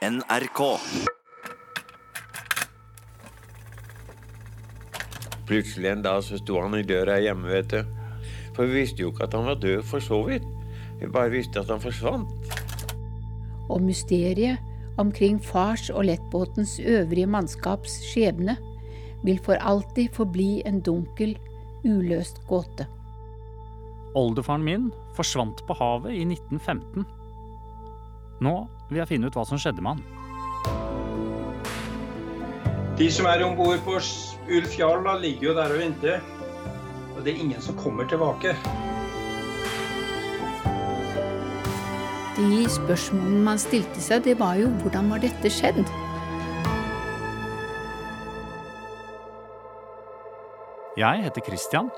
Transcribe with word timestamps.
NRK. 0.00 0.60
Plutselig 5.44 5.90
en 5.90 6.02
dag 6.02 6.22
så 6.24 6.38
sto 6.40 6.56
han 6.56 6.78
i 6.78 6.86
døra 6.88 7.18
hjemme, 7.20 7.44
vet 7.52 7.74
du. 7.74 7.82
For 8.56 8.64
vi 8.64 8.80
visste 8.80 9.04
jo 9.04 9.10
ikke 9.12 9.26
at 9.28 9.36
han 9.36 9.44
var 9.50 9.60
død 9.60 9.84
for 9.90 10.00
så 10.00 10.22
vidt. 10.24 10.46
Vi 11.02 11.10
bare 11.12 11.34
visste 11.34 11.60
at 11.60 11.68
han 11.68 11.84
forsvant. 11.84 12.32
Og 13.68 13.84
mysteriet 13.84 14.56
omkring 14.96 15.36
fars 15.44 15.90
og 15.92 16.08
lettbåtens 16.08 16.78
øvrige 16.80 17.28
mannskaps 17.28 18.00
skjebne 18.08 18.56
vil 19.20 19.36
for 19.44 19.60
alltid 19.60 20.16
forbli 20.16 20.62
en 20.64 20.80
dunkel, 20.80 21.36
uløst 21.84 22.40
gåte. 22.48 22.88
Oldefaren 24.16 24.64
min 24.64 24.92
forsvant 25.12 25.60
på 25.68 25.76
havet 25.76 26.16
i 26.16 26.24
1915. 26.24 27.04
Nå 28.40 28.56
vil 28.90 29.00
jeg 29.00 29.10
finne 29.14 29.30
ut 29.30 29.38
hva 29.38 29.46
som 29.46 29.60
skjedde 29.60 29.82
med 29.86 29.96
han. 29.96 30.04
De 32.98 33.06
som 33.08 33.26
er 33.30 33.40
om 33.46 33.56
bord 33.56 33.80
på 33.86 33.96
Ulf 33.96 34.76
Jarl, 34.76 35.06
da, 35.06 35.16
ligger 35.16 35.50
jo 35.50 35.56
der 35.56 35.72
og 35.72 35.80
venter. 35.80 36.20
Og 37.14 37.22
det 37.24 37.32
er 37.32 37.42
ingen 37.46 37.62
som 37.64 37.78
kommer 37.78 38.04
tilbake. 38.10 38.52
De 42.40 42.60
spørsmålene 42.72 43.42
man 43.46 43.60
stilte 43.60 44.00
seg, 44.02 44.24
det 44.24 44.36
var 44.40 44.58
jo 44.60 44.68
hvordan 44.82 45.10
var 45.12 45.22
dette 45.22 45.52
skjedd? 45.52 45.82
Jeg 51.00 51.24
heter 51.24 51.44
Christian. 51.46 51.90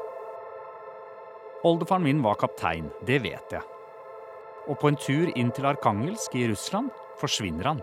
Oldefaren 1.67 2.05
min 2.07 2.23
var 2.23 2.39
kaptein, 2.39 2.91
det 3.07 3.23
vet 3.25 3.55
jeg. 3.55 3.72
Og 4.71 4.79
på 4.79 4.93
en 4.93 4.99
tur 5.01 5.31
inn 5.35 5.51
til 5.55 5.67
Arkangelsk 5.67 6.37
i 6.39 6.45
Russland 6.47 6.93
forsvinner 7.19 7.73
han. 7.73 7.81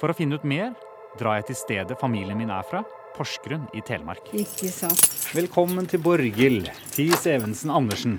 For 0.00 0.12
å 0.12 0.16
finne 0.16 0.36
ut 0.36 0.44
mer 0.44 0.74
drar 1.16 1.38
jeg 1.38 1.48
til 1.50 1.58
stedet 1.62 1.96
familien 2.00 2.36
min 2.36 2.52
er 2.52 2.66
fra, 2.68 2.82
Porsgrunn 3.16 3.64
i 3.72 3.80
Telemark. 3.80 4.28
Ikke 4.36 4.68
sant. 4.68 5.00
Velkommen 5.32 5.88
til 5.88 6.02
Borghild. 6.04 6.68
Tis 6.92 7.24
Evensen 7.32 7.72
Andersen. 7.72 8.18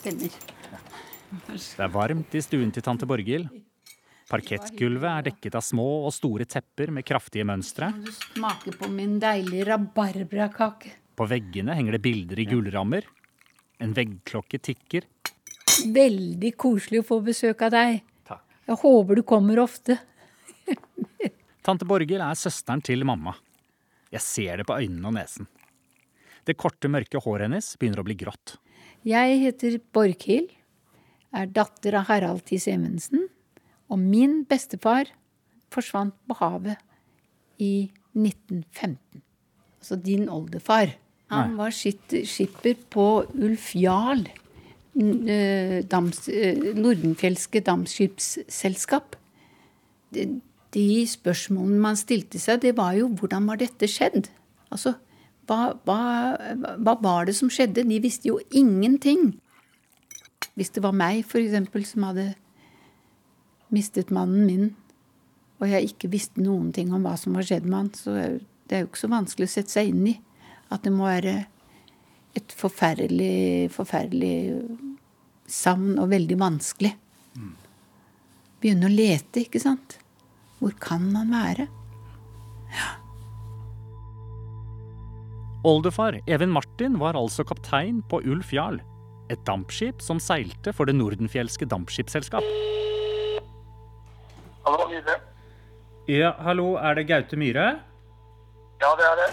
Stemmer. 0.00 0.34
Det 1.46 1.84
er 1.86 1.94
varmt 1.94 2.34
i 2.34 2.42
stuen 2.42 2.74
til 2.74 2.82
tante 2.82 3.06
Borghild. 3.06 3.46
Parkettgulvet 4.26 5.06
er 5.06 5.28
dekket 5.28 5.54
av 5.54 5.62
små 5.62 5.86
og 6.08 6.10
store 6.14 6.48
tepper 6.50 6.90
med 6.90 7.06
kraftige 7.06 7.46
mønstre. 7.46 7.92
Du 8.02 8.10
smaker 8.10 8.74
på 8.74 8.90
min 8.90 9.20
deilige 9.22 9.68
rabarbrakake? 9.70 10.90
På 11.14 11.28
veggene 11.30 11.78
henger 11.78 11.94
det 11.94 12.02
bilder 12.02 12.42
i 12.42 12.48
gullrammer. 12.50 13.06
En 13.78 13.94
veggklokke 13.94 14.58
tikker. 14.58 15.06
Veldig 15.96 16.52
koselig 16.58 17.02
å 17.02 17.06
få 17.06 17.20
besøk 17.24 17.64
av 17.66 17.74
deg. 17.74 17.98
Takk. 18.28 18.44
Jeg 18.68 18.78
håper 18.82 19.18
du 19.18 19.22
kommer 19.26 19.60
ofte. 19.62 19.98
Tante 21.66 21.88
Borghild 21.88 22.22
er 22.22 22.38
søsteren 22.38 22.82
til 22.84 23.04
mamma. 23.06 23.34
Jeg 24.14 24.22
ser 24.24 24.60
det 24.60 24.66
på 24.68 24.76
øynene 24.78 25.10
og 25.10 25.16
nesen. 25.18 25.48
Det 26.46 26.54
korte, 26.58 26.88
mørke 26.88 27.20
håret 27.22 27.48
hennes 27.48 27.72
begynner 27.78 28.02
å 28.02 28.06
bli 28.06 28.16
grått. 28.18 28.56
Jeg 29.06 29.40
heter 29.42 29.78
Borghild, 29.94 30.52
er 31.34 31.50
datter 31.52 31.98
av 31.98 32.06
Harald 32.08 32.44
Tis 32.46 32.68
Evensen, 32.70 33.26
og 33.90 33.98
min 34.00 34.44
bestefar 34.48 35.10
forsvant 35.74 36.14
på 36.26 36.38
havet 36.38 36.78
i 37.62 37.88
1915. 38.16 39.22
Altså 39.82 39.98
din 40.00 40.30
oldefar. 40.32 40.94
Han 41.34 41.56
var 41.58 41.74
skipper 41.74 42.76
på 42.94 43.06
Ulf 43.34 43.72
Jarl, 43.74 44.22
dams, 44.96 46.28
eh, 46.28 46.74
Nordenfjelske 46.74 47.60
dampskipsselskap. 47.60 49.16
De, 50.12 50.86
spørsmålene 51.08 51.80
man 51.80 51.96
stilte 51.96 52.40
seg, 52.40 52.62
det 52.62 52.76
var 52.76 52.96
jo 52.96 53.08
hvordan 53.08 53.46
var 53.48 53.60
dette 53.60 53.88
skjedd? 53.88 54.30
Altså, 54.72 54.94
hva, 55.46 55.76
hva, 55.86 56.00
hva 56.80 56.96
var 57.00 57.28
det 57.28 57.36
som 57.36 57.50
skjedde? 57.52 57.84
De 57.86 58.00
visste 58.02 58.28
jo 58.28 58.40
ingenting. 58.50 59.36
Hvis 60.56 60.72
det 60.72 60.82
var 60.84 60.96
meg, 60.96 61.24
for 61.28 61.40
eksempel, 61.40 61.84
som 61.84 62.08
hadde 62.08 62.34
mistet 63.72 64.12
mannen 64.14 64.46
min, 64.46 64.74
og 65.60 65.68
jeg 65.70 65.92
ikke 65.92 66.12
visste 66.12 66.42
noen 66.42 66.72
ting 66.76 66.92
om 66.92 67.04
hva 67.04 67.16
som 67.20 67.36
var 67.36 67.46
skjedd 67.48 67.64
med 67.68 67.78
han, 67.78 67.92
så 67.96 68.16
det 68.68 68.76
er 68.76 68.84
jo 68.84 68.90
ikke 68.90 69.04
så 69.04 69.12
vanskelig 69.12 69.48
å 69.48 69.52
sette 69.52 69.72
seg 69.72 69.92
inn 69.92 70.08
i 70.12 70.16
at 70.72 70.82
det 70.84 70.92
må 70.92 71.06
være 71.06 71.36
et 72.36 72.52
forferdelig, 72.52 73.70
forferdelig 73.72 74.36
savn 75.50 75.96
og 76.02 76.10
veldig 76.12 76.38
vanskelig. 76.40 76.92
Begynne 78.60 78.88
å 78.88 78.92
lete, 78.92 79.44
ikke 79.44 79.60
sant? 79.62 79.98
Hvor 80.60 80.72
kan 80.80 81.10
han 81.16 81.34
være? 81.34 81.66
Oldefar 85.66 86.20
Even 86.30 86.52
Martin 86.54 86.96
var 87.00 87.18
altså 87.18 87.44
kaptein 87.46 88.00
på 88.08 88.20
Ulf 88.24 88.52
Jarl. 88.54 88.78
Et 89.32 89.40
dampskip 89.46 90.02
som 90.04 90.20
seilte 90.22 90.72
for 90.72 90.86
det 90.86 90.94
nordenfjelske 90.96 91.66
dampskipsselskap. 91.68 92.46
Hallo, 94.66 94.86
Myhre. 94.90 95.16
Ja, 96.10 96.32
hallo, 96.46 96.76
er 96.78 96.94
det 96.98 97.08
Gaute 97.10 97.38
Myhre? 97.38 97.66
Ja, 98.82 98.92
det 98.98 99.06
er 99.08 99.20
det. 99.20 99.30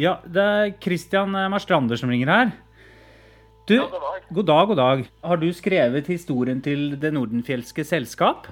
Ja, 0.00 0.12
det 0.24 0.44
er 0.44 0.74
Christian 0.84 1.32
Marstrander 1.32 1.98
som 1.98 2.12
ringer 2.12 2.30
her. 2.30 2.52
Du, 3.68 3.74
Ja, 3.76 3.86
god 3.86 4.00
dag. 4.00 4.22
god 4.34 4.46
dag, 4.46 4.66
god 4.68 4.76
dag. 4.76 5.04
Har 5.24 5.36
du 5.36 5.48
skrevet 5.54 6.06
historien 6.10 6.60
til 6.62 6.96
Det 7.00 7.12
nordenfjelske 7.14 7.84
selskap? 7.86 8.46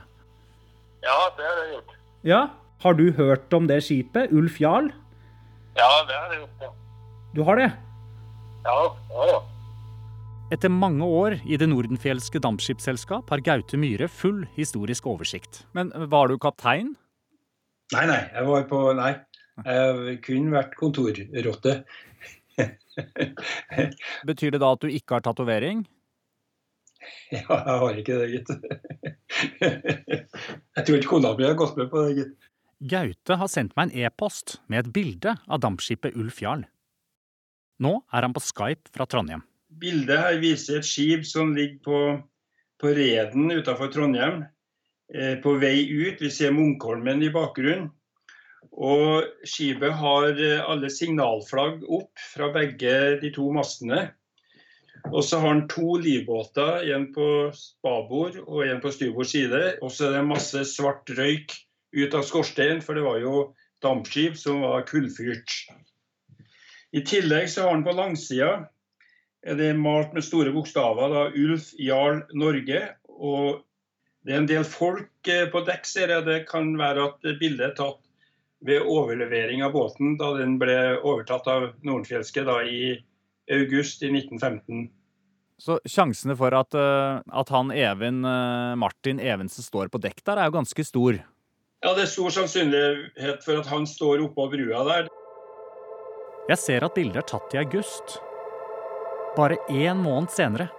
Ja, 1.02 1.16
det 1.36 1.44
har 1.46 1.58
jeg 1.64 1.72
gjort. 1.74 1.94
Ja. 2.24 2.40
Har 2.82 2.94
du 2.94 3.10
hørt 3.12 3.52
om 3.52 3.66
det 3.66 3.80
skipet, 3.82 4.30
Ulf 4.32 4.60
Jarl? 4.60 4.92
Ja, 5.78 5.88
det 6.06 6.14
har 6.14 6.32
jeg 6.32 6.40
gjort, 6.44 6.62
ja. 6.62 6.70
Du 7.34 7.42
har 7.44 7.56
det? 7.56 7.72
Ja, 8.64 8.76
ja, 9.10 9.26
ja. 9.32 9.40
Etter 10.52 10.70
mange 10.72 11.04
år 11.04 11.40
i 11.44 11.56
Det 11.60 11.68
nordenfjelske 11.68 12.40
dampskipsselskap 12.40 13.28
har 13.30 13.40
Gaute 13.44 13.76
Myhre 13.76 14.08
full 14.08 14.46
historisk 14.56 15.06
oversikt. 15.06 15.64
Men 15.74 15.90
var 16.08 16.28
du 16.28 16.38
kaptein? 16.38 16.94
Nei, 17.92 18.06
nei, 18.06 18.22
jeg 18.34 18.46
var 18.46 18.62
på 18.70 18.92
Nei. 18.96 19.14
Jeg 19.66 19.74
har 19.82 20.16
kun 20.22 20.50
vært 20.54 20.74
kontorrotte. 20.78 21.82
Betyr 24.28 24.54
det 24.54 24.60
da 24.62 24.72
at 24.74 24.82
du 24.82 24.90
ikke 24.90 25.18
har 25.18 25.24
tatovering? 25.26 25.84
Ja, 27.30 27.44
jeg 27.46 27.78
har 27.82 27.98
ikke 28.00 28.18
det, 28.18 28.28
gitt. 28.32 28.48
Jeg 30.78 30.84
tror 30.86 30.96
ikke 30.96 31.10
kona 31.10 31.34
mi 31.38 31.46
har 31.46 31.58
gått 31.58 31.76
med 31.78 31.90
på 31.92 32.02
det, 32.06 32.16
gitt. 32.18 32.48
Gaute 32.90 33.38
har 33.40 33.50
sendt 33.50 33.74
meg 33.78 33.88
en 33.88 34.06
e-post 34.06 34.58
med 34.70 34.84
et 34.84 34.92
bilde 34.94 35.34
av 35.46 35.62
dampskipet 35.62 36.14
Ulf 36.18 36.42
Jarl. 36.42 36.62
Nå 37.82 37.92
er 38.14 38.26
han 38.26 38.34
på 38.34 38.42
Skype 38.42 38.90
fra 38.94 39.06
Trondheim. 39.10 39.42
Bildet 39.78 40.18
her 40.18 40.38
viser 40.42 40.80
et 40.80 40.86
skip 40.86 41.26
som 41.26 41.54
ligger 41.56 41.78
på, 41.84 41.98
på 42.82 42.94
Reden 42.94 43.50
utenfor 43.50 43.90
Trondheim. 43.94 44.44
Eh, 45.14 45.36
på 45.42 45.54
vei 45.60 45.86
ut. 45.88 46.20
Vi 46.20 46.30
ser 46.30 46.54
Munkholmen 46.54 47.22
i 47.22 47.32
bakgrunnen. 47.34 47.90
Og 48.78 49.26
skipet 49.48 49.96
har 50.00 50.38
eh, 50.38 50.62
alle 50.62 50.90
signalflagg 50.92 51.82
opp 51.82 52.22
fra 52.34 52.52
begge 52.54 52.94
de 53.22 53.32
to 53.34 53.48
mastene. 53.54 54.12
Og 55.08 55.22
så 55.24 55.40
har 55.40 55.54
han 55.54 55.66
to 55.70 55.96
livbåter, 56.02 56.84
en 56.94 57.08
på 57.14 57.50
spabord 57.54 58.38
og 58.44 58.64
en 58.66 58.80
på 58.82 58.92
styrbord 58.94 59.30
side. 59.30 59.62
Og 59.82 59.92
så 59.94 60.08
er 60.08 60.18
det 60.18 60.28
masse 60.30 60.62
svart 60.70 61.10
røyk 61.18 61.54
ut 61.96 62.14
av 62.14 62.26
skorsteinen, 62.26 62.82
for 62.84 62.98
det 62.98 63.06
var 63.06 63.20
jo 63.22 63.44
dampskip 63.82 64.36
som 64.38 64.62
var 64.66 64.86
kullfyrt. 64.86 65.54
I 66.92 67.02
tillegg 67.06 67.50
så 67.50 67.66
har 67.66 67.76
han 67.76 67.86
på 67.86 67.94
langsida 67.96 68.50
er 69.46 69.54
det 69.58 69.70
malt 69.78 70.14
med 70.16 70.26
store 70.26 70.52
bokstaver 70.54 71.12
da, 71.12 71.24
Ulf 71.38 71.70
Jarl 71.78 72.24
Norge. 72.36 72.82
Og 73.06 73.62
det 74.26 74.34
er 74.34 74.42
en 74.42 74.50
del 74.50 74.66
folk 74.66 75.30
eh, 75.30 75.46
på 75.50 75.62
dekk, 75.66 75.86
ser 75.88 76.12
jeg. 76.12 76.26
Det 76.26 76.42
kan 76.50 76.72
være 76.78 77.10
at 77.10 77.28
bildet 77.40 77.70
er 77.70 77.76
tatt 77.78 78.02
ved 78.66 78.82
overlevering 78.82 79.62
av 79.64 79.72
båten 79.72 80.16
da 80.18 80.32
den 80.38 80.56
ble 80.58 80.98
overtatt 80.98 81.46
av 81.50 81.68
Nordenfjelske 81.86 82.44
da 82.46 82.60
i 82.66 82.96
august 83.54 84.02
i 84.02 84.10
1915. 84.12 84.88
Så 85.58 85.78
sjansene 85.90 86.36
for 86.38 86.54
at, 86.54 86.74
eh, 86.74 87.18
at 87.18 87.48
han 87.50 87.72
Even 87.74 88.22
eh, 88.24 88.74
Martin 88.78 89.18
Evensen 89.18 89.64
står 89.66 89.90
på 89.90 89.98
dekk 90.02 90.22
der, 90.24 90.38
er 90.38 90.50
jo 90.50 90.58
ganske 90.58 90.84
stor. 90.86 91.18
Ja, 91.82 91.94
Det 91.94 92.02
er 92.02 92.10
stor 92.10 92.30
sannsynlighet 92.34 93.44
for 93.44 93.58
at 93.58 93.66
han 93.66 93.86
står 93.86 94.22
oppå 94.26 94.48
brua 94.50 94.84
der. 94.86 95.08
Jeg 96.48 96.58
ser 96.58 96.84
at 96.84 96.94
bildet 96.94 97.22
er 97.22 97.28
tatt 97.28 97.54
i 97.54 97.60
august. 97.60 98.18
Bare 99.36 99.58
én 99.70 99.98
måned 100.02 100.30
senere, 100.30 100.70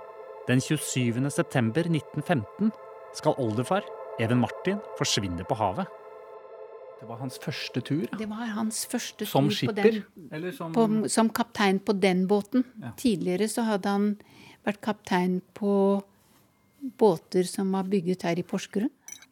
den 0.47 0.59
27. 0.59 1.29
september 1.29 1.85
1915, 1.87 2.71
skal 3.13 3.37
oldefar, 3.37 3.83
Even 4.19 4.41
Martin, 4.41 4.79
forsvinne 4.97 5.45
på 5.47 5.55
havet. 5.55 5.87
Det 6.99 7.07
var 7.07 7.17
hans 7.21 7.37
første 7.39 7.81
tur 7.81 8.07
Det 8.19 8.25
var 8.27 8.49
hans 8.57 8.81
første 8.91 9.25
som 9.25 9.47
tur 9.47 9.53
på 9.53 9.55
skipper. 9.55 9.83
den, 9.91 10.29
Eller 10.35 10.51
som 10.51 10.73
på, 10.75 10.85
som 11.09 11.29
kaptein 11.29 11.79
på 11.79 11.93
den 11.99 12.25
båten. 12.27 12.65
Ja. 12.81 12.91
Tidligere 12.99 13.47
så 13.47 13.63
hadde 13.63 13.89
han 13.93 14.09
vært 14.67 14.81
kaptein 14.83 15.41
på 15.55 16.01
båter 16.99 17.43
som 17.47 17.71
var 17.75 17.83
bygget 17.91 18.23
her 18.27 18.39
i 18.39 18.43
Porsgrunn. 18.43 18.89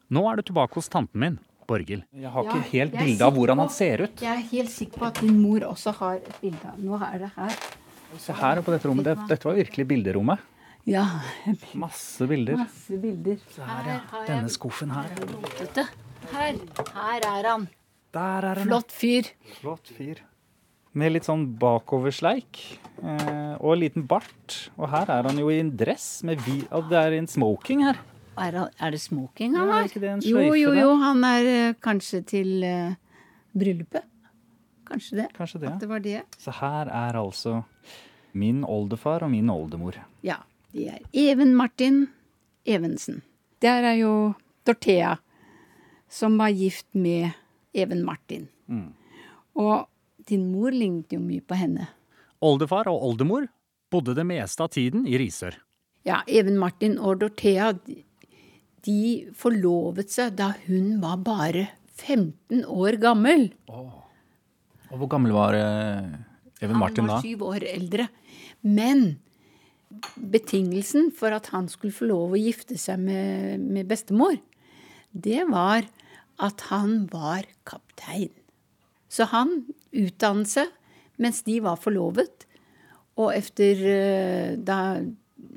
Nå 0.10 0.24
er 0.32 0.40
du 0.40 0.46
tilbake 0.48 0.80
hos 0.80 0.88
tanten 0.92 1.20
min, 1.20 1.38
Borghild. 1.68 2.04
Jeg 2.16 2.32
har 2.32 2.44
Ja, 2.48 2.50
ikke 2.56 2.72
helt 2.72 2.94
bilde 2.96 3.26
av 3.28 3.34
hvordan 3.36 3.60
han 3.60 3.70
ser 3.70 4.06
ut. 4.06 4.22
Jeg 4.24 4.32
er 4.32 4.46
helt 4.54 4.72
sikker 4.72 5.00
på 5.04 5.06
at 5.10 5.20
din 5.22 5.40
mor 5.42 5.60
også 5.68 5.92
har 6.00 6.16
et 6.24 6.38
bilde 6.42 6.74
Nå 6.80 6.96
er 7.04 7.20
det 7.26 7.32
her. 7.36 7.52
Se 8.18 8.32
her 8.34 8.62
på 8.64 8.72
dette 8.72 8.88
rommet. 8.88 9.04
Dette, 9.04 9.28
dette 9.28 9.44
var 9.50 9.56
virkelig 9.60 9.88
bilderommet. 9.88 10.40
Ja, 10.88 11.04
Masse 11.76 12.24
bilder. 12.28 12.56
masse 12.64 12.96
bilder. 13.02 13.36
Så 13.52 13.62
her, 13.68 13.90
ja. 13.92 14.26
Denne 14.30 14.48
skuffen 14.50 14.90
her. 14.96 15.12
Her. 16.32 16.58
Her 16.94 17.28
er 17.28 17.48
han. 17.52 17.68
Der 18.16 18.48
er 18.52 18.62
han. 18.62 18.68
Flott 18.68 18.92
fyr. 18.96 19.30
Flott 19.60 19.92
fyr. 19.98 20.22
Med 20.98 21.14
litt 21.14 21.28
sånn 21.28 21.46
bakoversleik. 21.62 22.60
Eh, 23.04 23.56
og 23.62 23.76
en 23.76 23.82
liten 23.84 24.06
bart. 24.10 24.58
Og 24.78 24.90
her 24.90 25.10
er 25.14 25.30
han 25.30 25.38
jo 25.38 25.52
i 25.54 25.60
en 25.62 25.74
dress 25.78 26.24
med 26.28 26.42
vi... 26.48 26.60
Det 26.90 27.00
er 27.00 27.18
en 27.20 27.30
smoking 27.30 27.86
her. 27.86 28.00
Er, 28.38 28.54
han, 28.54 28.74
er 28.82 28.94
det 28.94 29.02
smoking 29.02 29.56
han 29.58 29.70
har? 29.74 29.90
Ja, 29.94 30.16
Jo, 30.26 30.44
jo, 30.58 30.74
jo. 30.78 30.90
Han 31.02 31.24
er 31.26 31.50
eh, 31.54 31.78
kanskje 31.82 32.22
til 32.30 32.64
eh, 32.66 32.98
bryllupet. 33.58 34.06
Kanskje 34.88 35.22
det. 35.22 35.30
Kanskje 35.36 35.62
det. 35.62 35.72
At 35.74 35.82
det 35.84 35.90
var 35.90 36.04
det. 36.04 36.20
Så 36.40 36.54
her 36.62 36.90
er 36.94 37.18
altså 37.20 37.62
min 38.38 38.64
oldefar 38.64 39.26
og 39.26 39.34
min 39.34 39.50
oldemor. 39.52 39.98
Ja. 40.26 40.42
De 40.74 40.86
er 40.92 41.02
Even 41.14 41.56
Martin 41.58 42.08
Evensen. 42.68 43.22
Der 43.64 43.86
er 43.90 43.98
jo 43.98 44.12
Dorthea, 44.68 45.16
som 46.10 46.38
var 46.40 46.50
gift 46.56 46.88
med 46.94 47.32
Even 47.74 48.04
Martin. 48.06 48.48
Mm. 48.68 48.94
Og 49.58 49.88
din 50.28 50.50
mor 50.52 50.74
lignet 50.74 51.14
jo 51.14 51.22
mye 51.24 51.44
på 51.44 51.58
henne. 51.58 51.88
Oldefar 52.44 52.90
og 52.92 53.04
oldemor 53.10 53.48
bodde 53.92 54.16
det 54.18 54.26
meste 54.28 54.64
av 54.64 54.74
tiden 54.76 55.08
i 55.08 55.18
Risør. 55.20 55.58
Ja, 56.08 56.22
Even 56.28 56.58
Martin 56.60 56.98
og 57.00 57.20
Dorthea, 57.22 57.74
de, 58.88 58.98
forlovet 59.36 60.14
seg 60.14 60.38
da 60.40 60.54
hun 60.68 61.00
var 61.02 61.20
bare 61.26 61.66
15 61.98 62.64
år 62.64 63.00
gammel. 63.02 63.50
Og 63.68 65.00
hvor 65.02 65.10
gammel 65.12 65.34
var 65.36 65.58
eh, 65.58 66.14
Even 66.64 66.80
Martin 66.80 67.08
da? 67.08 67.18
han 67.18 67.18
var 67.18 67.26
syv 67.26 67.44
år 67.50 67.66
eldre. 67.68 68.08
Men 68.64 69.18
betingelsen 70.16 71.12
for 71.16 71.36
at 71.36 71.50
han 71.54 71.68
skulle 71.72 71.96
få 71.96 72.08
lov 72.10 72.36
å 72.36 72.40
gifte 72.40 72.78
seg 72.80 73.02
med, 73.02 73.64
med 73.64 73.90
bestemor, 73.90 74.38
det 75.12 75.44
var 75.50 75.88
at 76.44 76.68
han 76.70 77.06
var 77.12 77.48
kaptein. 77.68 78.34
Så 79.10 79.30
han 79.32 79.64
utdannet 79.96 80.52
seg 80.52 80.74
mens 81.18 81.42
de 81.48 81.58
var 81.66 81.80
forlovet, 81.82 82.46
og 83.18 83.32
efter 83.34 83.80
eh, 83.90 84.52
da 84.62 85.00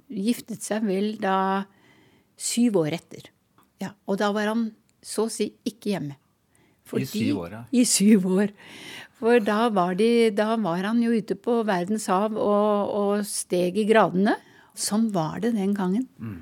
giftet 0.09 0.65
seg 0.65 0.87
vel 0.89 1.13
da 1.21 1.67
syv 2.41 2.79
år 2.81 2.97
etter. 2.97 3.29
Ja, 3.81 3.93
og 4.09 4.17
da 4.21 4.31
var 4.33 4.49
han 4.49 4.71
så 5.05 5.27
å 5.29 5.33
si 5.33 5.51
ikke 5.69 5.93
hjemme. 5.93 6.17
I 6.91 7.07
syv 7.07 7.45
år, 7.45 7.53
ja. 7.55 7.61
I 7.71 7.85
syv 7.87 8.25
år. 8.33 8.55
For 9.21 9.43
da 9.45 9.69
var, 9.69 9.95
de, 10.01 10.31
da 10.33 10.55
var 10.59 10.81
han 10.89 11.03
jo 11.05 11.13
ute 11.13 11.37
på 11.39 11.61
verdens 11.69 12.09
hav 12.11 12.35
og, 12.35 12.95
og 12.97 13.27
steg 13.29 13.77
i 13.79 13.85
gradene. 13.89 14.39
Sånn 14.75 15.11
var 15.15 15.43
det 15.45 15.53
den 15.59 15.77
gangen. 15.77 16.09
Mm. 16.17 16.41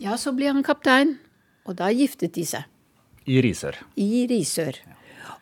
Ja, 0.00 0.14
så 0.20 0.32
ble 0.36 0.48
han 0.52 0.64
kaptein, 0.64 1.16
og 1.66 1.76
da 1.78 1.90
giftet 1.92 2.32
de 2.36 2.44
seg. 2.46 2.64
I 3.26 3.40
Risør. 3.42 3.74
I 3.98 4.26
Risør. 4.30 4.78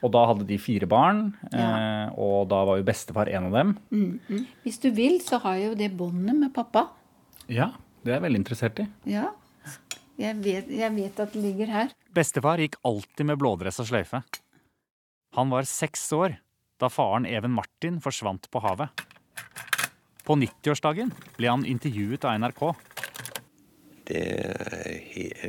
Og 0.04 0.10
da 0.12 0.22
hadde 0.28 0.46
de 0.48 0.56
fire 0.60 0.86
barn, 0.88 1.34
Ja. 1.52 2.06
eh, 2.08 2.18
og 2.18 2.48
da 2.48 2.62
var 2.64 2.76
jo 2.80 2.84
bestefar 2.84 3.28
en 3.28 3.46
av 3.50 3.52
dem. 3.52 4.20
Hvis 4.64 4.80
du 4.80 4.90
vil, 4.90 5.20
så 5.20 5.38
har 5.40 5.54
jeg 5.56 5.68
jo 5.70 5.74
det 5.80 5.90
båndet 5.96 6.36
med 6.36 6.52
pappa. 6.54 6.88
Ja, 7.48 7.70
det 8.04 8.12
er 8.12 8.20
jeg 8.20 8.22
veldig 8.26 8.40
interessert 8.42 8.80
i. 8.80 8.86
Ja. 9.06 9.30
Jeg 10.18 10.36
vet, 10.44 10.68
jeg 10.70 10.92
vet 10.94 11.20
at 11.20 11.32
det 11.32 11.42
ligger 11.42 11.66
her. 11.66 11.88
Bestefar 12.14 12.58
gikk 12.62 12.76
alltid 12.84 13.26
med 13.26 13.38
blådress 13.40 13.80
og 13.80 13.86
sløyfe. 13.88 14.22
Han 15.34 15.50
var 15.50 15.62
seks 15.66 16.04
år 16.12 16.36
da 16.78 16.88
faren 16.88 17.26
Even 17.26 17.50
Martin 17.50 18.00
forsvant 18.00 18.46
på 18.50 18.60
havet. 18.62 18.88
På 20.24 20.36
90-årsdagen 20.38 21.10
ble 21.36 21.50
han 21.50 21.64
intervjuet 21.68 22.24
av 22.24 22.38
NRK. 22.40 22.62
Det 24.08 24.20
er 24.20 24.90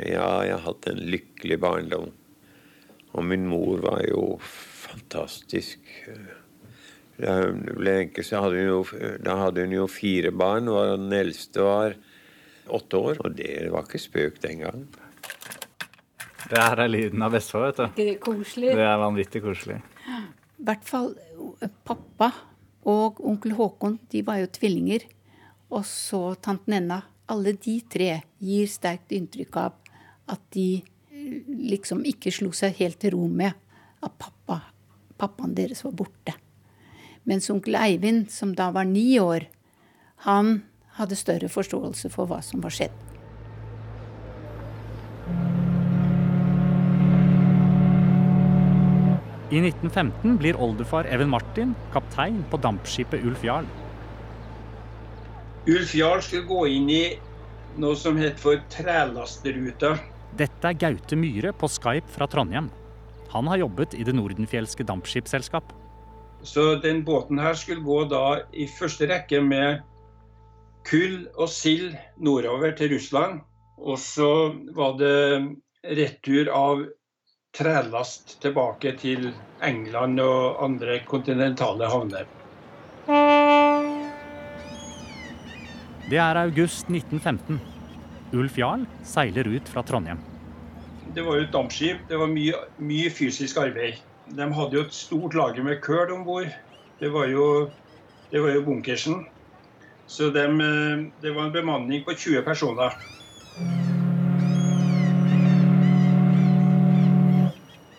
Ja, 0.05 0.29
jeg 0.45 0.55
har 0.55 0.63
hatt 0.65 0.87
en 0.91 1.01
lykkelig 1.11 1.59
barndom. 1.59 2.11
Og 3.15 3.23
min 3.23 3.47
mor 3.47 3.79
var 3.83 4.03
jo 4.07 4.37
fantastisk. 4.41 5.79
Da 7.15 7.37
hun 7.45 7.63
ble 7.77 7.93
enke, 8.03 8.23
så 8.27 8.41
hadde 8.43 8.59
hun 8.59 8.67
jo, 8.67 8.81
da 9.23 9.37
hadde 9.39 9.63
hun 9.63 9.75
jo 9.75 9.87
fire 9.87 10.33
barn, 10.35 10.67
og 10.67 10.97
den 10.97 11.15
eldste 11.15 11.63
var 11.63 11.95
åtte 12.67 12.99
år. 12.99 13.21
Og 13.23 13.37
det 13.37 13.69
var 13.71 13.87
ikke 13.87 14.03
spøk 14.03 14.41
den 14.43 14.65
gang. 14.65 14.85
Det 16.45 16.59
her 16.61 16.83
er 16.83 16.91
lyden 16.91 17.23
av 17.25 17.33
Vestfold, 17.33 17.69
vet 17.69 17.79
du. 17.79 17.85
Ikke 17.87 18.09
det 18.11 18.17
koselig? 18.21 18.73
Det 18.77 18.85
er 18.85 18.99
vanvittig 19.01 19.41
koselig. 19.41 19.79
I 20.05 20.67
hvert 20.67 20.85
fall 20.87 21.15
pappa 21.87 22.29
og 22.85 23.17
onkel 23.25 23.55
Håkon, 23.57 23.97
de 24.11 24.21
var 24.27 24.43
jo 24.43 24.51
tvillinger. 24.59 25.07
Og 25.73 25.87
så 25.89 26.35
tante 26.37 26.69
Nenna. 26.69 27.01
Alle 27.25 27.55
de 27.57 27.79
tre 27.89 28.09
gir 28.37 28.67
sterkt 28.69 29.13
inntrykk 29.15 29.57
av 29.57 29.77
at 30.29 30.41
de 30.53 30.67
eh, 30.77 31.39
liksom 31.71 32.03
ikke 32.05 32.33
slo 32.33 32.51
seg 32.53 32.77
helt 32.77 32.99
til 33.01 33.15
ro 33.15 33.25
med 33.25 33.55
at 34.05 34.13
pappa, 34.21 34.59
pappaen 35.17 35.55
deres 35.57 35.81
var 35.87 35.95
borte. 35.97 36.35
Mens 37.25 37.49
onkel 37.49 37.77
Eivind, 37.79 38.29
som 38.29 38.53
da 38.53 38.69
var 38.75 38.85
ni 38.85 39.17
år, 39.17 39.47
han 40.27 40.59
hadde 40.99 41.17
større 41.17 41.49
forståelse 41.49 42.11
for 42.13 42.29
hva 42.29 42.43
som 42.45 42.61
var 42.61 42.73
skjedd. 42.75 42.93
I 49.55 49.61
1915 49.61 50.37
blir 50.41 50.57
oldefar 50.61 51.09
Even 51.09 51.29
Martin 51.33 51.73
kaptein 51.93 52.41
på 52.51 52.57
dampskipet 52.61 53.25
Ulf 53.25 53.43
Jarl. 53.45 53.65
Ulf 55.67 55.95
Jarl 55.95 56.21
skulle 56.21 56.45
gå 56.45 56.67
inn 56.67 56.89
i 56.93 57.05
noe 57.81 57.97
som 57.97 58.19
het 58.21 58.37
for 58.37 58.59
trelasteruta. 58.69 59.95
Dette 60.37 60.69
er 60.69 60.77
Gaute 60.77 61.17
Myhre 61.17 61.55
på 61.57 61.69
Skype 61.71 62.11
fra 62.13 62.27
Trondheim. 62.29 62.67
Han 63.33 63.49
har 63.49 63.63
jobbet 63.63 63.95
i 63.97 64.05
Det 64.05 64.13
nordenfjelske 64.13 64.85
dampskipsselskap. 64.85 65.73
Så 66.45 66.75
den 66.83 67.01
båten 67.03 67.41
her 67.41 67.57
skulle 67.57 67.81
gå 67.81 68.03
da 68.11 68.45
i 68.53 68.67
første 68.69 69.09
rekke 69.09 69.41
med 69.41 69.81
kull 70.85 71.25
og 71.33 71.49
sild 71.49 71.97
nordover 72.21 72.77
til 72.77 72.93
Russland. 72.93 73.41
Og 73.81 73.97
så 73.99 74.53
var 74.77 74.99
det 75.01 75.17
retur 75.97 76.53
av 76.53 76.85
trelast 77.57 78.37
tilbake 78.45 78.93
til 79.01 79.31
England 79.65 80.21
og 80.21 80.61
andre 80.61 81.01
kontinentale 81.09 81.89
havner. 81.89 82.29
Det 86.05 86.19
er 86.21 86.37
august 86.37 86.85
1915. 86.91 87.57
Ulf 88.37 88.57
Jarl 88.59 88.83
seiler 89.01 89.47
ut 89.49 89.69
fra 89.71 89.81
Trondheim. 89.81 90.19
Det 91.15 91.23
var 91.25 91.39
jo 91.39 91.45
et 91.47 91.53
dampskip. 91.53 92.03
Det 92.09 92.19
var 92.21 92.29
mye, 92.29 92.59
mye 92.77 93.09
fysisk 93.09 93.57
arbeid. 93.57 93.97
De 94.37 94.45
hadde 94.53 94.77
jo 94.77 94.83
et 94.85 94.93
stort 94.93 95.33
lager 95.33 95.65
med 95.65 95.81
køl 95.81 96.13
om 96.13 96.21
bord. 96.27 96.51
Det 96.99 97.09
det 98.31 98.41
var 98.41 98.53
jo 98.53 98.61
bunkersen. 98.67 99.25
Så 100.05 100.29
dem, 100.29 100.61
eh, 100.61 101.09
det 101.21 101.33
var 101.33 101.45
en 101.47 101.51
bemanning 101.51 102.05
på 102.05 102.13
20 102.13 102.41
personer. 102.45 102.93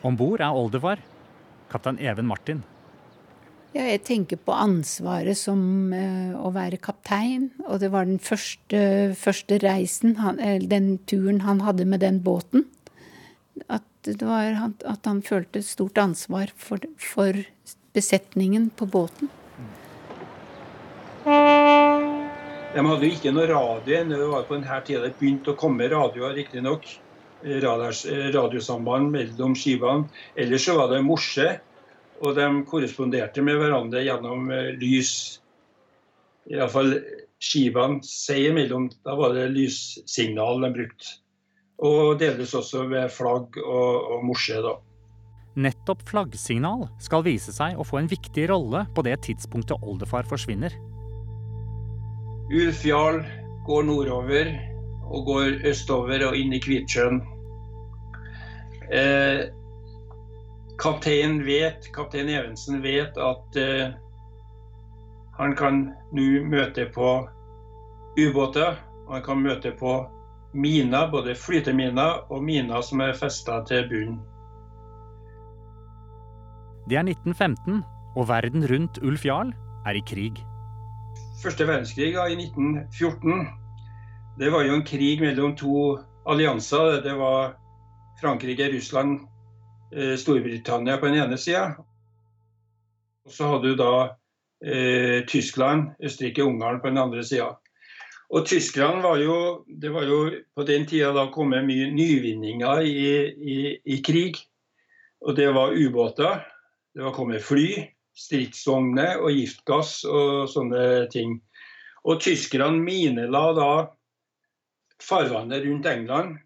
Om 0.02 0.16
bord 0.16 0.40
er 0.40 0.54
oldefar, 0.54 1.02
kaptein 1.70 1.98
Even 1.98 2.26
Martin. 2.26 2.62
Ja, 3.76 3.84
jeg 3.90 4.06
tenker 4.08 4.38
på 4.40 4.54
ansvaret 4.56 5.36
som 5.36 5.60
uh, 5.92 6.32
å 6.40 6.48
være 6.54 6.78
kaptein. 6.80 7.50
Og 7.68 7.82
det 7.82 7.90
var 7.92 8.08
den 8.08 8.22
første, 8.22 9.12
første 9.20 9.58
reisen, 9.60 10.16
han, 10.22 10.40
eller 10.40 10.70
den 10.70 10.94
turen 11.04 11.42
han 11.44 11.60
hadde 11.66 11.84
med 11.84 12.00
den 12.00 12.22
båten. 12.24 12.64
At, 13.68 13.84
var, 14.22 14.56
at 14.88 15.08
han 15.08 15.20
følte 15.26 15.60
stort 15.64 16.00
ansvar 16.00 16.54
for, 16.56 16.88
for 16.96 17.36
besetningen 17.96 18.70
på 18.76 18.88
båten. 18.88 19.28
De 21.26 22.84
hadde 22.84 23.08
jo 23.08 23.12
ikke 23.12 23.34
noe 23.34 23.48
radio 23.50 24.00
ennå. 24.00 24.16
Det 24.22 24.32
var 24.32 24.48
på 24.48 24.56
denne 24.56 24.80
tida 24.88 25.04
det 25.04 25.16
begynte 25.20 25.52
å 25.52 25.60
komme 25.60 25.88
radioer, 25.92 26.32
riktignok. 26.38 26.88
Eh, 27.44 27.60
Radiosamband 27.60 29.12
mellom 29.12 29.52
skipene. 29.58 30.08
Ellers 30.36 30.64
så 30.64 30.80
var 30.80 30.88
det 30.92 31.04
morse, 31.04 31.58
og 32.22 32.36
de 32.36 32.46
korresponderte 32.68 33.44
med 33.44 33.58
hverandre 33.60 34.04
gjennom 34.06 34.50
eh, 34.54 34.72
lys. 34.80 35.12
Iallfall 36.50 36.96
skivaen 37.42 38.00
seg 38.06 38.50
imellom. 38.52 38.88
Da 39.04 39.16
var 39.18 39.34
det 39.36 39.50
lyssignal 39.54 40.62
de 40.64 40.72
brukte. 40.80 41.16
Og 41.84 42.16
delvis 42.20 42.54
også 42.56 42.86
ved 42.88 43.10
flagg 43.12 43.58
og, 43.60 44.12
og 44.16 44.22
morse, 44.24 44.56
da. 44.64 44.78
Nettopp 45.56 46.02
flaggsignal 46.08 46.86
skal 47.00 47.24
vise 47.24 47.52
seg 47.52 47.78
å 47.80 47.84
få 47.84 48.00
en 48.00 48.10
viktig 48.10 48.46
rolle 48.50 48.84
på 48.96 49.04
det 49.04 49.16
tidspunktet 49.24 49.84
oldefar 49.84 50.28
forsvinner. 50.28 50.72
Ulf 52.52 52.82
Jarl 52.86 53.22
går 53.66 53.86
nordover 53.88 54.52
og 55.06 55.30
går 55.30 55.62
østover 55.68 56.26
og 56.28 56.36
inn 56.38 56.52
i 56.54 56.60
Kvitsjøen. 56.62 57.22
Eh, 58.86 59.48
kaptein 60.78 61.40
vet, 61.46 61.88
kaptein 61.94 62.28
Evensen 62.28 62.82
vet 62.82 63.16
at 63.16 63.56
eh, 63.60 63.94
han 65.36 65.56
kan 65.56 65.82
nå 66.16 66.28
møte 66.48 66.88
på 66.94 67.10
ubåter. 68.16 68.78
Han 69.10 69.22
kan 69.22 69.42
møte 69.42 69.72
på 69.76 69.98
miner, 70.56 71.10
både 71.12 71.34
flyteminer 71.36 72.24
og 72.32 72.42
miner 72.44 72.82
som 72.82 73.02
er 73.04 73.16
festa 73.16 73.60
til 73.68 73.84
bunnen. 73.90 74.18
Det 76.86 76.96
er 76.96 77.04
1915, 77.04 77.82
og 78.16 78.28
verden 78.28 78.64
rundt 78.70 78.98
Ulf 79.02 79.24
Jarl 79.26 79.52
er 79.86 79.98
i 79.98 80.02
krig. 80.06 80.40
Første 81.42 81.66
verdenskrig 81.68 82.14
da, 82.14 82.26
i 82.30 82.36
1914, 82.38 83.46
det 84.40 84.52
var 84.52 84.64
jo 84.64 84.76
en 84.76 84.86
krig 84.86 85.20
mellom 85.20 85.56
to 85.58 85.96
allianser. 86.26 87.02
Det 87.04 87.12
var 87.18 87.56
Frankrike, 88.20 88.70
Russland, 88.72 89.26
Storbritannia 89.92 90.96
på 90.98 91.10
den 91.10 91.20
ene 91.22 91.38
sida. 91.38 91.76
Og 93.26 93.34
så 93.34 93.50
hadde 93.50 93.72
du 93.72 93.78
da 93.78 93.92
eh, 94.64 95.22
Tyskland, 95.26 95.94
Østerrike, 96.02 96.44
Ungarn 96.46 96.80
på 96.80 96.90
den 96.90 97.00
andre 97.02 97.24
sida. 97.26 97.52
Og 98.34 98.46
tyskerne 98.46 99.02
var 99.04 99.20
jo 99.22 99.64
Det 99.66 99.92
var 99.94 100.02
jo 100.02 100.30
på 100.54 100.64
den 100.66 100.86
tida 100.86 101.12
da 101.14 101.28
kommet 101.30 101.66
mye 101.66 101.90
nyvinninger 101.94 102.82
i, 102.82 103.10
i, 103.36 103.58
i 103.84 104.02
krig. 104.02 104.38
Og 105.22 105.36
det 105.36 105.50
var 105.54 105.74
ubåter. 105.74 106.42
Det 106.94 107.04
var 107.04 107.14
kommet 107.14 107.44
fly, 107.44 107.86
stridsvogner 108.16 109.20
og 109.20 109.34
giftgass 109.34 110.00
og 110.08 110.48
sånne 110.48 111.06
ting. 111.12 111.38
Og 112.06 112.20
tyskerne 112.22 112.78
minela 112.80 113.50
da 113.56 113.70
farvannet 115.02 115.66
rundt 115.66 115.86
England. 115.90 116.38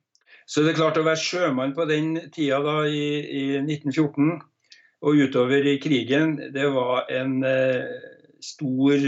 Så 0.50 0.64
det 0.64 0.72
er 0.72 0.80
klart 0.80 0.98
å 0.98 1.06
være 1.06 1.22
sjømann 1.22 1.76
på 1.76 1.86
den 1.86 2.16
tida 2.34 2.58
da 2.64 2.80
i, 2.90 3.04
i 3.22 3.44
1914 3.60 4.40
og 5.06 5.20
utover 5.22 5.68
i 5.70 5.78
krigen, 5.80 6.34
det 6.52 6.66
var 6.74 7.06
en 7.14 7.38
eh, 7.46 7.86
stor 8.42 9.06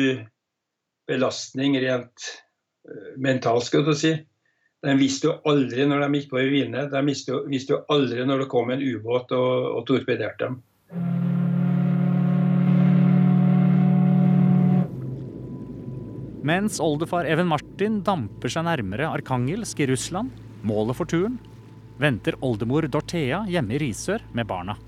belastning 1.10 1.74
rent 1.82 2.30
Eh, 2.82 3.14
mentalt, 3.16 3.68
skal 3.68 3.84
du 3.86 3.94
si. 3.94 4.10
De 4.82 4.94
visste 4.98 5.28
jo 5.28 5.36
aldri 5.46 5.84
når 5.86 6.02
de 6.02 6.18
gikk 6.18 6.32
på 6.32 6.42
Wien. 6.50 6.74
De 6.74 7.02
visste 7.06 7.30
jo, 7.30 7.42
visste 7.46 7.76
jo, 7.76 7.82
aldri 7.94 8.24
når 8.26 8.42
det 8.42 8.50
kom 8.50 8.72
en 8.74 8.82
ubåt 8.82 9.30
og, 9.36 9.68
og 9.78 9.84
torpederte 9.86 10.48
dem. 10.48 10.56
Mens 16.42 16.80
oldefar 16.82 17.28
Even 17.30 17.46
Martin 17.46 18.00
damper 18.02 18.50
seg 18.50 18.66
nærmere 18.66 19.06
Arkangelsk 19.14 19.78
i 19.84 19.86
Russland, 19.92 20.34
målet 20.66 20.98
for 20.98 21.10
turen, 21.10 21.38
venter 22.02 22.38
oldemor 22.42 22.86
Dorthea 22.90 23.44
hjemme 23.50 23.76
i 23.76 23.82
Risør 23.82 24.24
med 24.36 24.48
barna 24.50 24.78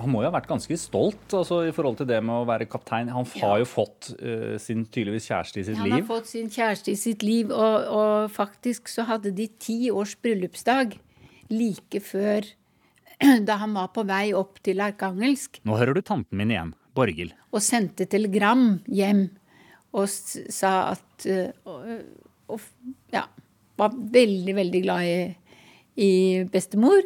han 0.00 0.10
må 0.10 0.22
jo 0.22 0.28
ha 0.28 0.34
vært 0.34 0.48
ganske 0.50 0.76
stolt 0.80 1.34
altså, 1.36 1.60
i 1.68 1.72
forhold 1.74 1.98
til 2.00 2.08
det 2.08 2.18
med 2.24 2.42
å 2.42 2.48
være 2.48 2.66
kaptein. 2.70 3.10
Han 3.12 3.26
har 3.40 3.60
jo 3.62 3.68
fått 3.68 4.10
uh, 4.18 4.56
sin 4.62 4.84
tydeligvis 4.86 5.28
kjæreste 5.30 5.60
i 5.60 5.66
sitt 5.68 5.78
han 5.78 5.86
liv. 5.86 5.94
Han 5.94 6.02
har 6.02 6.08
fått 6.10 6.30
sin 6.30 6.50
kjæreste 6.52 6.92
i 6.92 6.98
sitt 6.98 7.24
liv, 7.26 7.52
og, 7.54 7.76
og, 7.88 8.32
faktisk 8.34 8.90
så 8.92 9.06
hadde 9.08 9.34
de 9.36 9.48
ti 9.60 9.78
års 9.92 10.16
bryllupsdag 10.22 10.98
like 11.52 12.02
før 12.04 12.50
da 13.48 13.58
han 13.62 13.76
var 13.76 13.92
på 13.94 14.06
vei 14.08 14.26
opp 14.36 14.60
til 14.66 14.82
Arkangelsk. 14.84 15.62
Nå 15.66 15.78
hører 15.78 15.96
du 15.96 16.02
tanten 16.04 16.40
min 16.40 16.52
igjen, 16.54 16.74
Borghild. 16.96 17.34
Og 17.54 17.62
sendte 17.64 18.08
telegram 18.10 18.80
hjem 18.90 19.28
og 19.94 20.10
sa 20.10 20.74
at 20.96 21.28
uh, 21.30 21.98
og, 22.48 22.64
Ja, 23.14 23.26
var 23.76 23.94
veldig, 23.94 24.54
veldig 24.54 24.82
glad 24.82 25.04
i, 25.04 25.18
i 25.96 26.12
bestemor. 26.50 27.02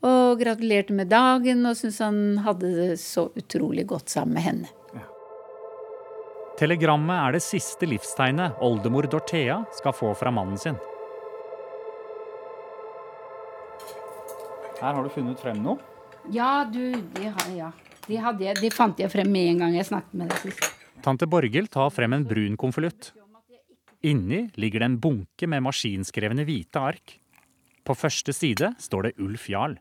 Og 0.00 0.40
gratulerte 0.40 0.94
med 0.96 1.10
dagen 1.12 1.66
og 1.68 1.76
syntes 1.76 2.00
han 2.00 2.38
hadde 2.46 2.70
det 2.72 2.92
så 3.02 3.28
utrolig 3.36 3.84
godt 3.90 4.08
sammen 4.08 4.38
med 4.38 4.46
henne. 4.46 4.76
Telegrammet 6.60 7.16
er 7.16 7.36
det 7.36 7.40
siste 7.40 7.86
livstegnet 7.88 8.58
oldemor 8.60 9.06
Dorthea 9.08 9.62
skal 9.78 9.94
få 9.96 10.12
fra 10.16 10.32
mannen 10.32 10.58
sin. 10.60 10.76
Her 14.80 14.96
har 14.96 15.04
du 15.04 15.12
funnet 15.12 15.40
frem 15.40 15.62
noe? 15.64 15.80
Ja, 16.32 16.66
du, 16.68 16.92
det, 17.16 17.32
ja. 17.56 17.70
de, 18.06 18.18
hadde, 18.20 18.52
de 18.60 18.70
fant 18.72 19.00
jeg 19.00 19.08
frem 19.12 19.28
med 19.32 19.54
en 19.54 19.64
gang 19.64 19.78
jeg 19.78 19.88
snakket 19.88 20.20
med 20.20 20.32
deg 20.32 20.44
sist. 20.50 20.68
Tante 21.00 21.28
Borghild 21.28 21.70
tar 21.72 21.88
frem 21.96 22.12
en 22.16 22.28
brun 22.28 22.60
konvolutt. 22.60 23.12
Inni 24.06 24.46
ligger 24.56 24.80
det 24.80 24.88
en 24.88 25.00
bunke 25.00 25.48
med 25.50 25.64
maskinskrevne 25.66 26.46
hvite 26.48 26.80
ark. 26.80 27.18
På 27.84 27.96
første 27.96 28.32
side 28.32 28.72
står 28.80 29.08
det 29.08 29.16
Ulf 29.20 29.48
Jarl. 29.52 29.76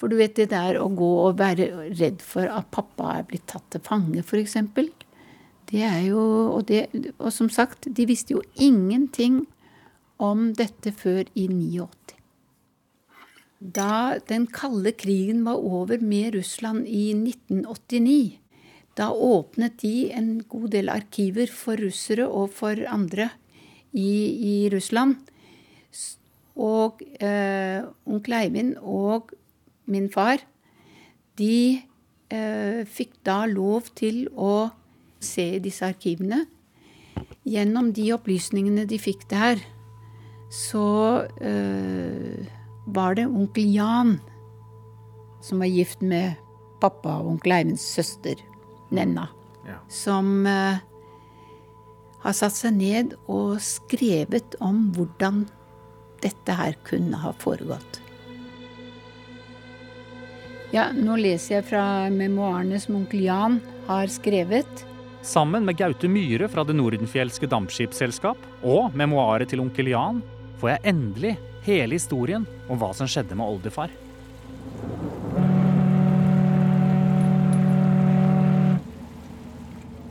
For 0.00 0.10
du 0.10 0.16
vet 0.16 0.34
det 0.38 0.48
der 0.50 0.78
å 0.80 0.88
gå 0.96 1.10
og 1.26 1.38
være 1.38 1.68
redd 1.92 2.22
for 2.24 2.48
at 2.48 2.70
pappa 2.72 3.18
er 3.18 3.26
blitt 3.28 3.46
tatt 3.50 3.66
til 3.70 3.82
fange, 3.84 4.24
f.eks. 4.24 4.56
Det 5.70 5.82
er 5.86 6.00
jo 6.08 6.22
og, 6.56 6.64
det, 6.70 7.12
og 7.18 7.28
som 7.34 7.50
sagt, 7.52 7.86
de 7.86 8.06
visste 8.08 8.34
jo 8.34 8.42
ingenting 8.56 9.44
om 10.20 10.50
dette 10.56 10.92
før 10.96 11.28
i 11.38 11.46
89. 11.52 12.16
Da 13.60 14.16
den 14.24 14.46
kalde 14.48 14.94
krigen 14.96 15.44
var 15.44 15.60
over 15.60 16.00
med 16.00 16.34
Russland 16.38 16.88
i 16.88 17.10
1989, 17.12 18.38
da 18.96 19.10
åpnet 19.12 19.76
de 19.84 20.10
en 20.16 20.38
god 20.48 20.72
del 20.72 20.88
arkiver 20.92 21.52
for 21.52 21.78
russere 21.78 22.24
og 22.26 22.50
for 22.56 22.80
andre 22.88 23.28
i, 23.92 24.10
i 24.50 24.54
Russland. 24.72 25.16
Og 26.60 27.00
eh, 27.22 27.80
onkel 28.06 28.36
Eivind 28.36 28.74
og 28.82 29.32
min 29.90 30.10
far, 30.12 30.42
de 31.40 31.80
eh, 32.30 32.82
fikk 32.86 33.16
da 33.26 33.44
lov 33.48 33.88
til 33.96 34.26
å 34.36 34.70
se 35.20 35.58
disse 35.62 35.86
arkivene. 35.86 36.44
Gjennom 37.48 37.90
de 37.96 38.10
opplysningene 38.14 38.84
de 38.88 38.98
fikk 39.00 39.24
der, 39.30 39.62
så 40.50 41.26
eh, 41.40 42.46
var 42.90 43.16
det 43.16 43.28
onkel 43.30 43.70
Jan 43.70 44.18
som 45.40 45.62
var 45.62 45.70
gift 45.70 46.02
med 46.04 46.36
pappa 46.82 47.20
og 47.20 47.36
onkel 47.36 47.54
Eivinds 47.54 47.84
søster, 47.96 48.40
Nenna, 48.92 49.28
ja. 49.68 49.78
som 49.88 50.46
eh, 50.48 50.80
har 52.22 52.36
satt 52.36 52.56
seg 52.56 52.76
ned 52.76 53.16
og 53.30 53.58
skrevet 53.64 54.56
om 54.60 54.88
hvordan 54.96 55.44
dette 56.20 56.54
her 56.54 56.76
kunne 56.84 57.20
ha 57.22 57.32
foregått. 57.40 58.00
Ja, 60.70 60.90
nå 60.94 61.16
leser 61.18 61.56
jeg 61.56 61.66
fra 61.72 61.84
memoarene 62.14 62.78
som 62.78 63.00
onkel 63.00 63.24
Jan 63.24 63.58
har 63.88 64.10
skrevet. 64.12 64.84
Sammen 65.26 65.66
med 65.66 65.76
Gaute 65.80 66.08
Myhre 66.08 66.46
fra 66.48 66.62
Det 66.64 66.76
Nordenfjelske 66.76 67.48
Dampskipsselskap 67.50 68.44
og 68.62 68.94
memoaret 68.96 69.50
til 69.50 69.64
onkel 69.64 69.90
Jan 69.90 70.22
får 70.60 70.74
jeg 70.74 70.84
endelig 70.92 71.34
hele 71.66 71.98
historien 71.98 72.46
om 72.70 72.78
hva 72.80 72.92
som 72.96 73.10
skjedde 73.10 73.36
med 73.36 73.56
oldefar. 73.56 73.90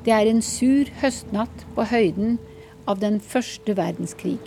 Det 0.06 0.14
er 0.16 0.30
en 0.32 0.40
sur 0.46 0.88
høstnatt 1.02 1.66
på 1.76 1.84
høyden 1.92 2.38
av 2.88 3.02
den 3.02 3.20
første 3.20 3.76
verdenskrig. 3.76 4.40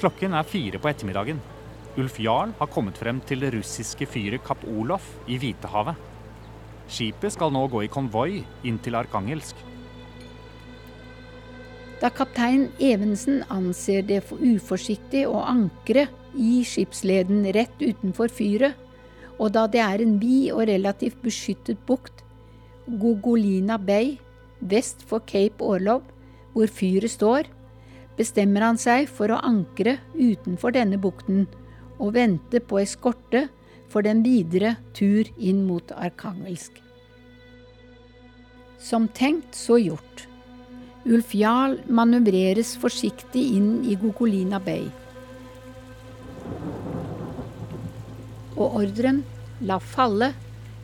Klokken 0.00 0.32
er 0.32 0.48
fire 0.48 0.80
på 0.80 0.88
ettermiddagen. 0.88 1.42
Ulf 2.00 2.16
Jarl 2.22 2.54
har 2.56 2.70
kommet 2.72 2.96
frem 2.96 3.20
til 3.28 3.44
det 3.44 3.52
russiske 3.52 4.08
fyret 4.08 4.40
Kapp 4.46 4.64
Olof 4.64 5.10
i 5.28 5.36
Hvitehavet. 5.42 5.98
Skipet 6.90 7.34
skal 7.34 7.52
nå 7.52 7.66
gå 7.70 7.84
i 7.84 7.90
konvoi 7.92 8.40
inn 8.66 8.80
til 8.82 8.96
Arkangelsk. 8.98 9.58
Da 12.00 12.08
kaptein 12.08 12.70
Evensen 12.80 13.42
anser 13.52 14.06
det 14.08 14.22
for 14.24 14.40
uforsiktig 14.40 15.26
å 15.28 15.42
ankre 15.44 16.06
i 16.32 16.62
skipsleden 16.64 17.44
rett 17.52 17.76
utenfor 17.82 18.32
fyret, 18.32 18.72
og 19.40 19.54
da 19.56 19.64
det 19.72 19.80
er 19.80 20.02
en 20.04 20.18
vid 20.20 20.50
og 20.52 20.66
relativt 20.68 21.22
beskyttet 21.24 21.80
bukt, 21.88 22.24
Gogolina 23.00 23.78
Bay, 23.78 24.18
vest 24.60 25.02
for 25.08 25.24
Cape 25.24 25.64
Orlov, 25.64 26.02
hvor 26.52 26.68
fyret 26.68 27.12
står, 27.14 27.48
bestemmer 28.18 28.66
han 28.66 28.80
seg 28.80 29.08
for 29.08 29.32
å 29.32 29.40
ankre 29.46 29.96
utenfor 30.18 30.74
denne 30.76 31.00
bukten 31.00 31.46
og 32.00 32.14
vente 32.18 32.60
på 32.60 32.80
eskorte 32.82 33.46
for 33.90 34.04
den 34.06 34.22
videre 34.26 34.76
tur 34.96 35.28
inn 35.38 35.64
mot 35.68 35.92
Arkangelsk. 35.96 36.76
Som 38.80 39.08
tenkt, 39.12 39.54
så 39.56 39.78
gjort. 39.80 40.26
Ulf 41.08 41.32
Jarl 41.36 41.78
manøvreres 41.88 42.74
forsiktig 42.80 43.42
inn 43.56 43.70
i 43.88 43.96
Gogolina 44.00 44.60
Bay. 44.60 44.84
Og 48.60 48.76
ordren 48.82 49.22
'la 49.60 49.78
falle' 49.80 50.34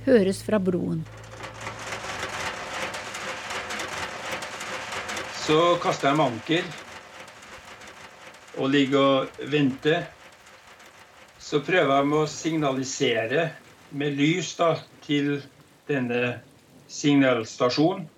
høres 0.06 0.42
fra 0.46 0.58
broen. 0.58 1.04
Så 5.46 5.76
kaster 5.82 6.16
de 6.16 6.22
anker 6.24 6.64
og 8.56 8.70
ligger 8.72 8.98
og 9.00 9.40
venter, 9.52 10.06
så 11.38 11.60
prøver 11.60 12.02
de 12.02 12.16
å 12.16 12.26
signalisere 12.26 13.50
med 13.90 14.16
lys 14.18 14.54
da, 14.58 14.72
til 15.04 15.36
denne 15.86 16.40
signalstasjonen. 16.90 18.08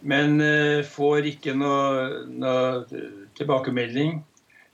Men 0.00 0.40
eh, 0.40 0.86
får 0.86 1.26
ikke 1.34 1.52
noe, 1.58 2.22
noe 2.32 3.02
tilbakemelding. 3.36 4.22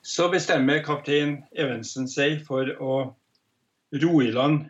Så 0.07 0.29
bestemmer 0.31 0.85
kaptein 0.87 1.41
Evensen 1.59 2.05
seg 2.07 2.45
for 2.47 2.69
å 2.79 2.97
ro 4.03 4.11
i 4.23 4.29
land. 4.31 4.69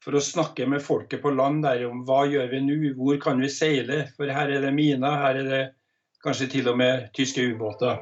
For 0.00 0.16
å 0.16 0.22
snakke 0.24 0.64
med 0.72 0.80
folket 0.80 1.20
på 1.20 1.32
land 1.36 1.66
der 1.66 1.84
om 1.90 2.00
hva 2.08 2.22
gjør 2.24 2.48
vi 2.48 2.60
nå, 2.64 2.78
hvor 2.96 3.18
kan 3.20 3.42
vi 3.44 3.50
seile? 3.52 4.06
For 4.16 4.32
her 4.32 4.54
er 4.54 4.64
det 4.64 4.70
miner, 4.72 5.18
her 5.20 5.40
er 5.42 5.50
det 5.50 5.60
kanskje 6.24 6.48
til 6.54 6.70
og 6.72 6.78
med 6.80 7.10
tyske 7.18 7.44
ubåter. 7.44 8.00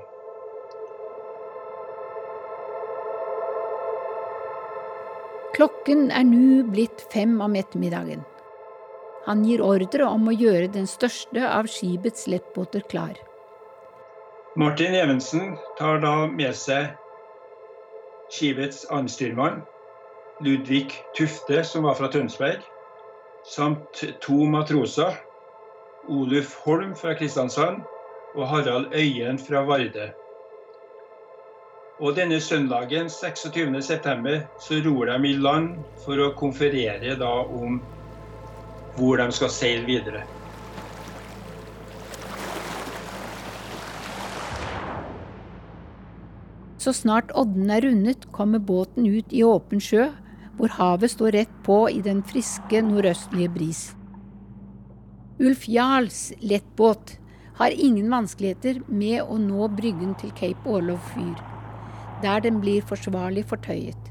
Klokken 5.59 6.12
er 6.15 6.31
nå 6.31 6.62
blitt 6.71 7.03
fem 7.11 7.35
om 7.43 7.59
ettermiddagen. 7.59 8.23
Han 9.27 9.43
gir 9.51 9.67
ordre 9.67 10.07
om 10.07 10.31
å 10.31 10.39
gjøre 10.39 10.71
den 10.79 10.87
største 10.87 11.43
av 11.51 11.67
skipets 11.71 12.31
lettbåter 12.31 12.87
klar. 12.87 13.19
Martin 14.54 14.94
Evensen 14.94 15.59
tar 15.78 16.00
da 16.02 16.26
med 16.28 16.52
seg 16.52 16.90
skipets 18.32 18.82
andstyrmann, 18.92 19.62
Ludvig 20.44 20.90
Tufte, 21.16 21.62
som 21.64 21.87
var 21.88 21.97
fra 21.97 22.11
Tønsberg, 22.12 22.61
samt 23.49 24.02
to 24.21 24.44
matroser, 24.52 25.16
Oluf 26.12 26.59
Holm 26.66 26.92
fra 26.99 27.14
Kristiansand 27.16 27.80
og 28.37 28.44
Harald 28.50 28.92
Øyen 28.92 29.40
fra 29.40 29.64
Varde. 29.64 30.11
Og 32.02 32.16
denne 32.18 32.40
søndagen 32.40 33.09
26.9. 33.09 34.37
så 34.66 34.82
ror 34.85 35.14
de 35.14 35.32
i 35.32 35.35
land 35.40 35.80
for 36.04 36.21
å 36.21 36.32
konferere 36.37 37.16
da 37.16 37.32
om 37.40 37.80
hvor 38.99 39.16
de 39.16 39.32
skal 39.32 39.52
seile 39.54 39.88
videre. 39.88 40.26
Så 46.83 46.91
snart 46.97 47.31
odden 47.39 47.71
er 47.71 47.85
rundet, 47.85 48.25
kommer 48.35 48.59
båten 48.59 49.07
ut 49.07 49.31
i 49.31 49.45
åpen 49.47 49.79
sjø, 49.79 50.09
hvor 50.59 50.73
havet 50.81 51.12
står 51.12 51.37
rett 51.37 51.53
på 51.62 51.77
i 51.93 52.01
den 52.03 52.25
friske 52.27 52.81
nordøstlige 52.83 53.53
bris. 53.55 53.83
Ulf 55.39 55.69
Jarls 55.71 56.33
lettbåt 56.43 57.17
har 57.61 57.77
ingen 57.87 58.11
vanskeligheter 58.11 58.83
med 58.89 59.23
å 59.23 59.39
nå 59.39 59.69
bryggen 59.77 60.17
til 60.19 60.35
Cape 60.39 60.67
Orlov 60.67 60.99
fyr, 61.15 61.39
der 62.25 62.43
den 62.43 62.59
blir 62.65 62.83
forsvarlig 62.91 63.47
fortøyet. 63.53 64.11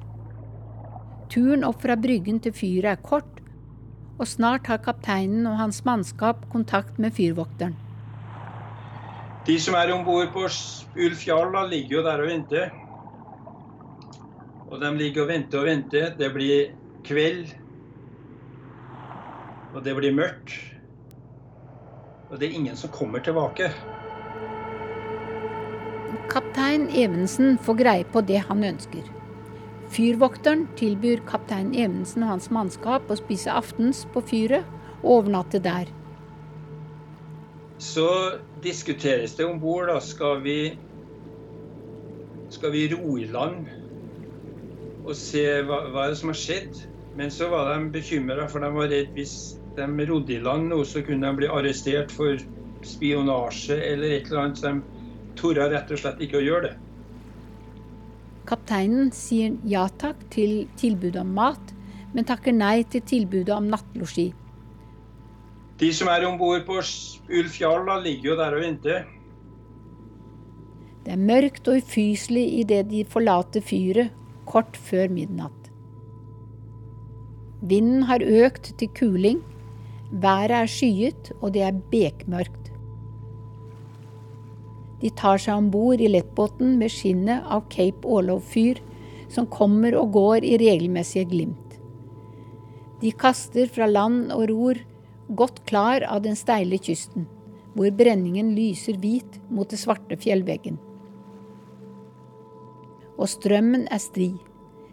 Turen 1.31 1.67
opp 1.67 1.83
fra 1.83 1.99
bryggen 1.99 2.39
til 2.43 2.55
fyret 2.55 2.93
er 2.93 3.03
kort, 3.03 3.43
og 4.15 4.27
snart 4.31 4.71
har 4.71 4.83
kapteinen 4.85 5.47
og 5.49 5.59
hans 5.59 5.83
mannskap 5.87 6.47
kontakt 6.53 6.99
med 6.99 7.15
fyrvokteren. 7.19 7.75
De 9.45 9.57
som 9.59 9.73
er 9.73 9.89
om 9.93 10.03
bord 10.05 10.29
på 10.35 10.45
Ulf 11.01 11.23
Jarl, 11.25 11.55
ligger 11.69 11.97
jo 11.97 12.03
der 12.05 12.21
og 12.21 12.29
venter. 12.29 12.73
Og 14.69 14.77
de 14.81 14.91
ligger 14.97 15.23
og 15.23 15.31
venter 15.31 15.59
og 15.59 15.65
venter. 15.65 16.11
Det 16.17 16.29
blir 16.33 16.75
kveld. 17.07 17.55
Og 19.73 19.81
det 19.83 19.95
blir 19.97 20.13
mørkt. 20.13 20.53
Og 22.29 22.37
det 22.39 22.47
er 22.47 22.59
ingen 22.59 22.77
som 22.77 22.93
kommer 22.93 23.19
tilbake. 23.19 23.71
Kaptein 26.31 26.85
Evensen 26.95 27.57
får 27.59 27.79
greie 27.81 28.05
på 28.07 28.21
det 28.23 28.43
han 28.47 28.63
ønsker. 28.63 29.03
Fyrvokteren 29.91 30.67
tilbyr 30.79 31.25
kaptein 31.27 31.73
Evensen 31.75 32.23
og 32.23 32.37
hans 32.37 32.47
mannskap 32.53 33.09
å 33.11 33.17
spise 33.19 33.51
aftens 33.51 34.05
på 34.13 34.23
fyret 34.23 34.69
og 35.01 35.17
overnatte 35.17 35.59
der. 35.59 35.89
Så 37.81 38.07
diskuteres 38.61 39.33
det 39.35 39.45
om 39.49 39.59
bord. 39.59 39.89
Skal, 40.05 40.43
vi, 40.45 40.77
skal 42.53 42.75
vi 42.75 42.87
ro 42.93 43.17
i 43.17 43.25
land 43.31 43.65
og 45.01 45.15
se 45.17 45.41
hva, 45.65 45.87
hva 45.89 46.03
som 46.13 46.29
har 46.29 46.37
skjedd? 46.37 46.83
Men 47.17 47.33
så 47.33 47.49
var 47.51 47.71
de 47.71 47.89
bekymra, 47.91 48.45
for 48.47 48.61
de 48.63 48.69
var 48.75 48.91
redd 48.93 49.09
hvis 49.17 49.33
de 49.75 50.05
rodde 50.07 50.35
i 50.35 50.43
land 50.43 50.69
nå, 50.69 50.83
så 50.85 51.01
kunne 51.03 51.25
de 51.25 51.41
bli 51.41 51.49
arrestert 51.49 52.13
for 52.13 52.37
spionasje 52.85 53.75
eller 53.75 54.13
et 54.13 54.29
eller 54.29 54.43
annet. 54.43 54.61
Så 54.61 54.69
de 54.69 55.35
torde 55.41 55.67
rett 55.73 55.91
og 55.91 56.03
slett 56.03 56.21
ikke 56.21 56.39
å 56.39 56.45
gjøre 56.45 56.69
det. 56.69 56.75
Kapteinen 58.51 59.09
sier 59.15 59.57
ja 59.69 59.87
takk 60.01 60.21
til 60.33 60.67
tilbudet 60.77 61.21
om 61.23 61.33
mat, 61.33 61.73
men 62.13 62.27
takker 62.27 62.53
nei 62.53 62.83
til 62.93 63.03
tilbudet 63.07 63.53
om 63.55 63.69
nattlosji. 63.71 64.29
De 65.81 65.89
som 65.97 66.11
er 66.13 66.27
om 66.27 66.37
bord 66.37 66.61
på 66.67 66.77
Ulf 66.77 67.55
Jarl, 67.57 67.89
ligger 68.03 68.31
jo 68.31 68.37
der 68.37 68.53
og 68.53 68.61
venter. 68.61 69.05
Det 71.01 71.15
er 71.15 71.17
mørkt 71.17 71.67
og 71.67 71.79
ufyselig 71.81 72.43
idet 72.61 72.91
de 72.91 73.01
forlater 73.09 73.63
fyret 73.65 74.11
kort 74.45 74.77
før 74.77 75.09
midnatt. 75.09 75.71
Vinden 77.65 78.03
har 78.09 78.21
økt 78.21 78.73
til 78.77 78.91
kuling, 78.97 79.39
været 80.11 80.53
er 80.59 80.69
skyet 80.69 81.31
og 81.39 81.53
det 81.55 81.63
er 81.65 81.81
bekmørkt. 81.91 82.69
De 85.01 85.09
tar 85.17 85.41
seg 85.41 85.57
om 85.57 85.71
bord 85.73 86.01
i 86.01 86.09
lettbåten 86.11 86.75
med 86.77 86.93
skinnet 86.93 87.41
av 87.49 87.65
Cape 87.73 88.05
Orlov-fyr, 88.05 88.77
som 89.33 89.49
kommer 89.49 89.97
og 89.97 90.13
går 90.13 90.45
i 90.45 90.59
regelmessige 90.61 91.25
glimt. 91.31 91.77
De 93.01 93.09
kaster 93.17 93.65
fra 93.65 93.87
land 93.89 94.29
og 94.35 94.45
ror, 94.51 94.77
godt 95.35 95.63
klar 95.69 96.03
av 96.07 96.23
den 96.25 96.35
steile 96.35 96.79
kysten, 96.81 97.27
hvor 97.75 97.91
brenningen 97.95 98.53
lyser 98.55 98.99
hvit 98.99 99.39
mot 99.49 99.69
det 99.71 99.79
svarte 99.79 100.17
fjellveggen. 100.19 100.77
Og 103.21 103.29
strømmen 103.29 103.87
er 103.91 104.01
stri, 104.01 104.31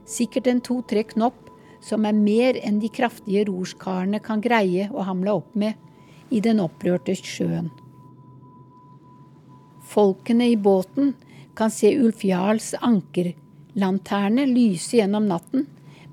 sikkert 0.08 0.48
en 0.50 0.62
to-tre 0.64 1.04
knopp 1.14 1.48
som 1.84 2.06
er 2.08 2.16
mer 2.16 2.58
enn 2.62 2.80
de 2.82 2.90
kraftige 2.90 3.44
rorskarene 3.48 4.20
kan 4.22 4.42
greie 4.44 4.88
å 4.90 5.06
hamle 5.06 5.38
opp 5.40 5.54
med 5.58 6.34
i 6.34 6.42
den 6.44 6.60
opprørte 6.60 7.14
sjøen. 7.16 7.70
Folkene 9.88 10.50
i 10.52 10.56
båten 10.60 11.14
kan 11.56 11.72
se 11.72 11.94
Ulf 11.96 12.24
Jarls 12.26 12.74
ankerlanterne 12.84 14.44
lyse 14.50 14.98
gjennom 14.98 15.28
natten, 15.30 15.64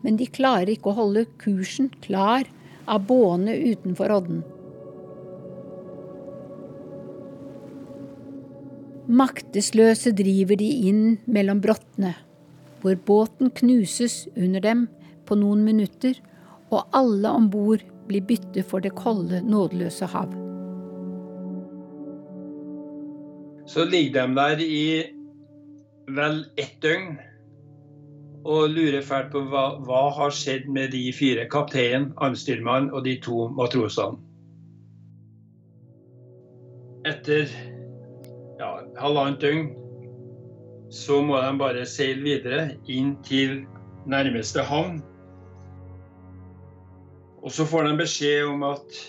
men 0.01 0.17
de 0.17 0.29
klarer 0.29 0.71
ikke 0.71 0.93
å 0.93 0.99
holde 1.01 1.25
kursen 1.41 1.89
klar 2.05 2.47
av 2.87 3.05
båene 3.07 3.55
utenfor 3.71 4.13
odden. 4.15 4.43
Maktesløse 9.05 10.15
driver 10.17 10.57
de 10.57 10.69
inn 10.89 11.03
mellom 11.29 11.59
brottene, 11.61 12.15
hvor 12.81 12.97
båten 13.07 13.51
knuses 13.53 14.23
under 14.33 14.63
dem 14.65 14.87
på 15.29 15.37
noen 15.37 15.61
minutter, 15.65 16.17
og 16.73 16.89
alle 16.97 17.29
om 17.29 17.51
bord 17.53 17.83
blir 18.09 18.25
bytte 18.25 18.63
for 18.65 18.81
det 18.81 18.95
kolde, 18.97 19.43
nådeløse 19.45 20.09
hav. 20.09 20.33
Så 23.69 23.85
ligger 23.89 24.27
de 24.27 24.35
der 24.37 24.61
i 24.61 24.85
vel 26.17 26.43
ett 26.57 26.75
døgn 26.81 27.15
og 28.45 28.69
lurer 28.69 29.01
fælt 29.01 29.31
på 29.33 29.41
hva, 29.49 29.63
hva 29.87 30.03
har 30.13 30.33
skjedd 30.33 30.67
med 30.69 30.91
de 30.93 31.07
fire, 31.17 31.47
kapteinen, 31.49 32.11
armstyrmannen 32.21 32.91
og 32.93 33.05
de 33.07 33.15
to 33.25 33.47
matrosene. 33.57 34.21
Etter 37.05 37.49
ja, 38.59 38.69
halvannet 39.01 39.41
døgn 39.41 39.65
så 40.93 41.19
må 41.25 41.41
de 41.41 41.49
bare 41.59 41.87
seile 41.89 42.21
videre 42.25 42.67
inn 42.89 43.15
til 43.25 43.63
nærmeste 44.09 44.63
havn. 44.65 45.01
Og 47.41 47.53
så 47.53 47.65
får 47.69 47.89
de 47.89 47.97
beskjed 47.99 48.45
om 48.49 48.63
at 48.65 49.01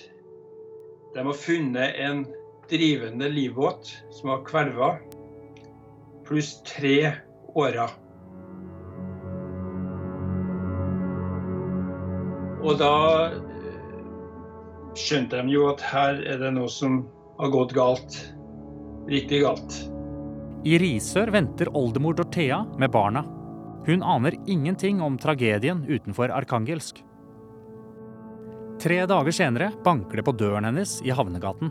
de 1.14 1.24
har 1.24 1.38
funnet 1.40 2.00
en 2.08 2.24
drivende 2.70 3.28
livbåt 3.32 3.92
som 4.16 4.32
har 4.32 4.42
kvelva, 4.48 4.90
pluss 6.26 6.56
tre 6.66 7.12
årer. 7.56 7.92
Og 12.66 12.74
da 12.80 12.94
eh, 13.30 13.36
skjønte 14.98 15.38
de 15.38 15.54
jo 15.54 15.68
at 15.70 15.84
her 15.86 16.18
er 16.26 16.40
det 16.42 16.50
noe 16.56 16.70
som 16.72 17.04
har 17.38 17.52
gått 17.54 17.76
galt. 17.76 18.18
Riktig 19.06 19.44
galt. 19.44 19.76
I 20.66 20.80
Risør 20.82 21.30
venter 21.30 21.70
oldemor 21.78 22.16
Dorthea 22.18 22.64
med 22.80 22.90
barna. 22.90 23.22
Hun 23.86 24.02
aner 24.02 24.34
ingenting 24.50 24.98
om 25.04 25.18
tragedien 25.18 25.84
utenfor 25.86 26.32
Arkangelsk. 26.34 27.04
Tre 28.82 28.96
dager 29.06 29.32
senere 29.32 29.70
banker 29.84 30.18
det 30.18 30.24
på 30.26 30.34
døren 30.34 30.66
hennes 30.66 30.98
i 31.06 31.14
Havnegaten. 31.14 31.70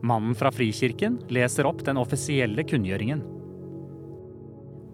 Mannen 0.00 0.32
fra 0.38 0.50
Frikirken 0.54 1.20
leser 1.28 1.68
opp 1.68 1.84
den 1.84 2.00
offisielle 2.00 2.64
kunngjøringen. 2.64 3.20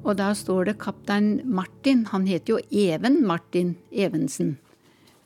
Og 0.05 0.19
da 0.19 0.33
står 0.37 0.69
det 0.69 0.81
kaptein 0.83 1.39
Martin, 1.49 2.05
han 2.11 2.27
heter 2.29 2.57
jo 2.57 2.61
Even 2.75 3.23
Martin 3.25 3.77
Evensen. 3.93 4.57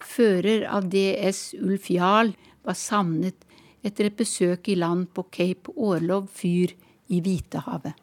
Fører 0.04 0.66
av 0.70 0.88
DS 0.92 1.54
Ulf 1.58 1.88
Jarl 1.90 2.32
var 2.66 2.76
savnet 2.78 3.46
etter 3.86 4.08
et 4.08 4.18
besøk 4.18 4.68
i 4.68 4.76
land 4.78 5.08
på 5.14 5.24
Cape 5.34 5.72
Orlov 5.76 6.28
fyr 6.34 6.74
i 7.08 7.20
Hvitehavet. 7.24 7.94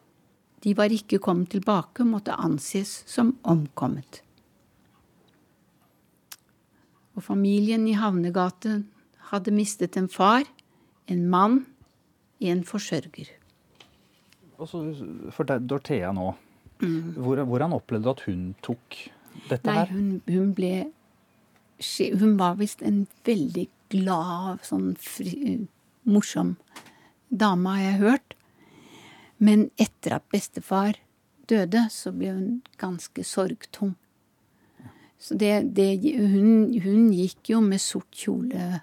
De 0.66 0.74
var 0.74 0.90
ikke 0.90 1.20
kommet 1.22 1.52
tilbake, 1.54 2.06
måtte 2.08 2.34
anses 2.42 3.04
som 3.06 3.36
omkommet. 3.46 4.24
Og 7.16 7.24
familien 7.24 7.86
i 7.88 7.96
Havnegaten 7.96 8.88
hadde 9.30 9.54
mistet 9.56 9.96
en 10.00 10.10
far, 10.12 10.44
en 11.08 11.28
mann, 11.30 11.62
en 12.42 12.64
forsørger. 12.66 13.30
Og 14.58 14.68
så 14.72 14.82
for 15.36 15.44
Dorthea 15.46 16.12
nå. 16.16 16.34
mm. 16.80 17.14
hvordan 17.20 17.74
opplevde 17.74 18.04
du 18.04 18.10
at 18.10 18.26
hun 18.26 18.56
tok 18.64 18.98
dette 19.50 19.68
Nei, 19.68 19.78
her? 19.78 19.92
hun, 19.92 20.22
hun 20.28 20.54
ble 20.56 20.74
Hun 22.20 22.38
var 22.40 22.56
visst 22.60 22.82
en 22.86 23.06
veldig 23.28 23.68
glad, 23.92 24.64
sånn 24.64 24.94
fri, 25.00 25.68
morsom 26.08 26.56
dame, 27.30 27.76
har 27.76 27.84
jeg 27.84 28.02
hørt. 28.04 28.36
Men 29.38 29.70
etter 29.82 30.18
at 30.18 30.30
bestefar 30.32 31.00
døde, 31.50 31.88
så 31.92 32.14
ble 32.16 32.32
hun 32.32 32.50
ganske 32.82 33.26
sorgtung. 33.28 33.96
Så 35.20 35.38
det, 35.40 35.76
det 35.76 35.90
hun, 36.04 36.72
hun 36.84 37.12
gikk 37.16 37.52
jo 37.56 37.62
med 37.64 37.82
sort 37.82 38.12
kjole 38.16 38.82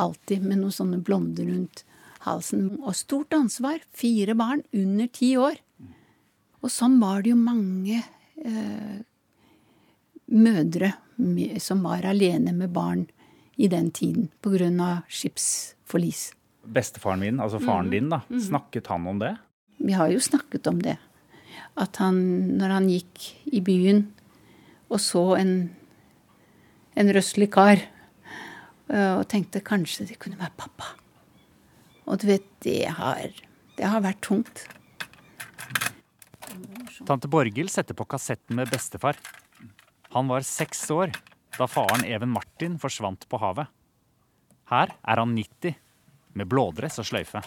alltid, 0.00 0.42
med 0.42 0.62
noen 0.62 0.74
sånne 0.74 1.00
blonder 1.04 1.48
rundt 1.50 1.84
halsen. 2.26 2.78
Og 2.80 2.96
stort 2.96 3.34
ansvar. 3.36 3.82
Fire 3.94 4.36
barn 4.38 4.64
under 4.72 5.10
ti 5.12 5.34
år. 5.36 5.58
Og 6.62 6.70
sånn 6.70 6.98
var 7.02 7.22
det 7.22 7.32
jo 7.32 7.38
mange 7.40 7.98
eh, 7.98 8.98
mødre 10.32 10.94
som 11.62 11.82
var 11.84 12.06
alene 12.08 12.54
med 12.56 12.72
barn 12.74 13.06
i 13.56 13.68
den 13.68 13.90
tiden 13.90 14.28
pga. 14.40 15.02
skipsforlis. 15.08 16.32
Bestefaren 16.62 17.20
min, 17.20 17.40
altså 17.40 17.58
faren 17.60 17.90
din, 17.90 18.08
da, 18.10 18.22
snakket 18.40 18.86
han 18.86 19.06
om 19.06 19.18
det? 19.18 19.36
Vi 19.82 19.92
har 19.92 20.08
jo 20.12 20.20
snakket 20.20 20.66
om 20.66 20.82
det. 20.82 20.96
At 21.74 21.96
han, 21.96 22.18
når 22.58 22.68
han 22.76 22.88
gikk 22.88 23.24
i 23.50 23.60
byen 23.60 24.06
og 24.92 25.00
så 25.00 25.36
en, 25.40 25.72
en 26.94 27.12
røslig 27.16 27.48
kar, 27.52 27.80
og 28.92 29.24
tenkte 29.32 29.62
kanskje 29.64 30.06
det 30.10 30.18
kunne 30.20 30.38
være 30.40 30.52
pappa. 30.58 30.92
Og 32.04 32.20
du 32.20 32.28
vet, 32.28 32.44
det 32.64 32.90
har, 32.98 33.30
det 33.78 33.88
har 33.88 34.02
vært 34.04 34.20
tungt. 34.24 34.66
Tante 37.08 37.30
Borghild 37.30 37.72
setter 37.72 37.96
på 37.96 38.06
kassetten 38.10 38.58
med 38.58 38.70
bestefar. 38.70 39.16
Han 40.12 40.28
var 40.28 40.44
seks 40.44 40.90
år 40.92 41.12
da 41.56 41.64
faren 41.68 42.04
Even 42.04 42.32
Martin 42.32 42.74
forsvant 42.80 43.24
på 43.28 43.38
havet. 43.40 43.70
Her 44.68 44.92
er 44.92 45.20
han 45.20 45.32
90, 45.36 45.72
med 46.36 46.48
blådress 46.52 47.00
og 47.00 47.08
sløyfe. 47.08 47.40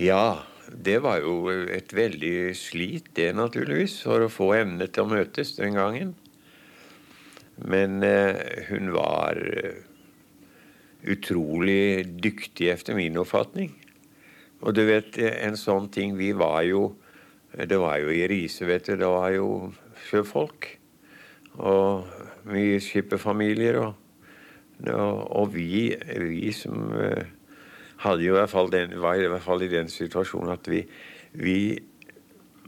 Ja, 0.00 0.40
det 0.72 0.96
var 1.04 1.20
jo 1.20 1.50
et 1.50 1.92
veldig 1.92 2.54
slit, 2.56 3.12
det 3.16 3.34
naturligvis, 3.36 3.98
for 4.06 4.24
å 4.24 4.32
få 4.32 4.52
emne 4.62 4.88
til 4.88 5.04
å 5.04 5.12
møtes 5.12 5.52
den 5.58 5.76
gangen. 5.76 6.14
Men 7.60 8.00
eh, 8.06 8.64
hun 8.70 8.92
var 8.96 9.36
eh, 9.36 9.84
utrolig 11.04 12.08
dyktig, 12.16 12.72
etter 12.72 12.96
min 12.96 13.20
oppfatning. 13.20 13.74
Og 14.64 14.72
du 14.76 14.86
vet, 14.88 15.20
en 15.20 15.56
sånn 15.56 15.86
ting 15.92 16.18
Vi 16.20 16.34
var 16.36 16.60
jo 16.68 16.94
Det 17.50 17.78
var 17.80 17.96
jo 17.98 18.12
i 18.12 18.26
Riise, 18.28 18.66
vet 18.68 18.88
du. 18.88 18.96
Det 19.00 19.08
var 19.08 19.32
jo 19.36 19.72
sjøfolk. 20.08 20.79
Og 21.58 22.06
mye 22.50 22.78
skipperfamilier. 22.82 23.80
Og, 23.82 23.94
og, 24.86 25.20
og 25.42 25.52
vi, 25.54 25.90
vi 26.22 26.52
som 26.56 26.92
eh, 26.96 27.26
hadde 28.04 28.24
jo 28.24 28.34
i 28.34 28.38
hvert 28.38 28.52
fall 28.52 28.72
den, 28.72 28.96
var 29.02 29.20
i 29.20 29.28
hvert 29.28 29.44
fall 29.44 29.64
i 29.66 29.72
den 29.72 29.90
situasjonen 29.92 30.54
at 30.54 30.70
vi, 30.70 30.84
vi 31.36 31.60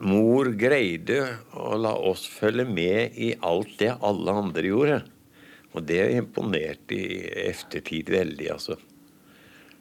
Mor 0.02 0.48
greide 0.58 1.20
å 1.54 1.76
la 1.78 1.92
oss 1.94 2.24
følge 2.26 2.64
med 2.66 3.14
i 3.22 3.28
alt 3.46 3.76
det 3.78 3.92
alle 4.02 4.34
andre 4.34 4.64
gjorde. 4.66 4.96
Og 5.78 5.86
det 5.86 6.00
imponerte 6.16 6.96
i 6.96 7.20
eftertid 7.44 8.10
veldig, 8.10 8.48
altså. 8.50 8.76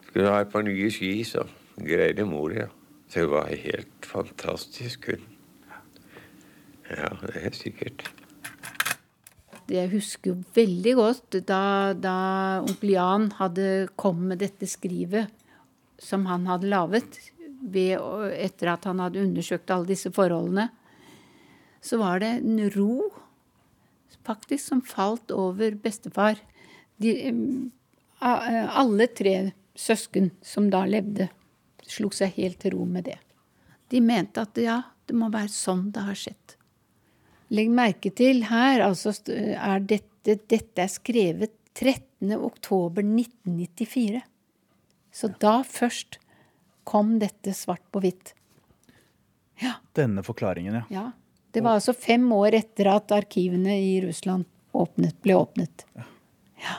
Skulle 0.06 0.30
ha 0.30 0.44
et 0.44 0.54
par 0.54 0.68
nye 0.68 0.92
ski, 0.94 1.16
så 1.26 1.48
greide 1.80 2.28
mor, 2.30 2.54
ja. 2.54 2.70
Så 3.10 3.26
det 3.26 3.34
var 3.34 3.50
helt 3.66 4.08
fantastisk, 4.08 5.10
hun. 5.10 5.26
Ja, 6.92 7.10
det 7.26 7.42
er 7.42 7.56
sikkert. 7.58 8.12
Jeg 9.72 9.92
husker 9.94 10.34
jo 10.34 10.40
veldig 10.56 10.94
godt 10.98 11.38
da, 11.48 11.94
da 11.96 12.16
onkel 12.64 12.96
Jan 12.96 13.30
hadde 13.38 13.68
kommet 14.00 14.34
med 14.34 14.42
dette 14.44 14.68
skrivet 14.68 15.32
som 16.02 16.26
han 16.28 16.48
hadde 16.50 16.72
laget 16.72 17.20
ved, 17.62 17.96
etter 18.36 18.74
at 18.74 18.88
han 18.90 19.00
hadde 19.04 19.22
undersøkt 19.22 19.72
alle 19.72 19.92
disse 19.94 20.12
forholdene. 20.14 20.68
Så 21.82 22.00
var 22.02 22.22
det 22.22 22.34
en 22.42 22.64
ro 22.76 23.12
faktisk 24.26 24.66
som 24.66 24.82
falt 24.86 25.32
over 25.34 25.78
bestefar. 25.82 26.42
De, 27.02 27.14
alle 28.20 29.08
tre 29.18 29.36
søsken 29.78 30.32
som 30.46 30.70
da 30.74 30.84
levde, 30.90 31.30
slo 31.88 32.12
seg 32.14 32.36
helt 32.38 32.62
til 32.62 32.76
ro 32.76 32.86
med 32.86 33.08
det. 33.10 33.18
De 33.92 34.02
mente 34.04 34.44
at 34.44 34.58
ja, 34.62 34.82
det 35.08 35.18
må 35.18 35.32
være 35.34 35.52
sånn 35.54 35.90
det 35.94 36.06
har 36.06 36.18
skjedd. 36.18 36.58
Legg 37.52 37.72
merke 37.76 38.12
til 38.16 38.46
her, 38.48 38.80
altså 38.86 39.12
er 39.28 39.82
dette, 39.84 40.38
dette 40.48 40.84
er 40.86 40.92
skrevet 40.92 41.52
13. 41.76 42.32
oktober 42.38 43.04
1994. 43.04 44.22
Så 45.12 45.32
da 45.44 45.58
først 45.68 46.20
kom 46.88 47.18
dette 47.20 47.54
svart 47.56 47.84
på 47.92 48.04
hvitt. 48.04 48.34
Denne 49.98 50.24
forklaringen, 50.24 50.80
ja. 50.80 50.84
Ja. 50.90 51.06
Det 51.52 51.60
var 51.66 51.76
altså 51.82 51.92
fem 51.94 52.24
år 52.32 52.56
etter 52.62 52.88
at 52.94 53.12
arkivene 53.12 53.74
i 53.76 53.98
Russland 54.06 54.48
åpnet, 54.72 55.18
ble 55.20 55.36
åpnet. 55.36 55.84
Ja. 56.64 56.78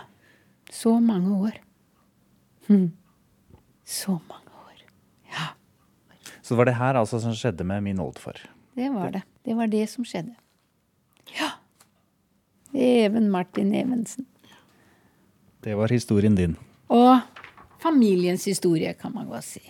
Så 0.73 0.95
mange 1.05 1.35
år. 1.37 1.59
Hm. 2.71 2.89
Så 3.85 4.17
mange 4.31 4.49
år. 4.65 4.81
Ja, 5.29 5.51
Så 6.41 6.55
det 6.55 6.59
var 6.63 6.71
det 6.71 6.79
her 6.81 6.95
altså 7.03 7.21
som 7.21 7.37
skjedde 7.37 7.67
med 7.69 7.85
min 7.85 8.01
oldefar. 8.01 8.41
det 8.75 8.89
var 8.95 9.11
det. 9.13 9.23
Det 9.45 9.55
var 9.59 9.67
det 9.67 9.85
som 9.91 10.05
skjedde. 10.09 10.33
Ja. 11.31 11.51
Even 12.73 13.31
Martin 13.31 13.75
Evensen. 13.75 14.27
Det 15.65 15.75
var 15.77 15.89
historien 15.89 16.35
din. 16.35 16.57
Og 16.89 17.21
familiens 17.83 18.45
historie, 18.45 18.93
kan 18.93 19.15
man 19.15 19.29
godt 19.29 19.45
si. 19.45 19.61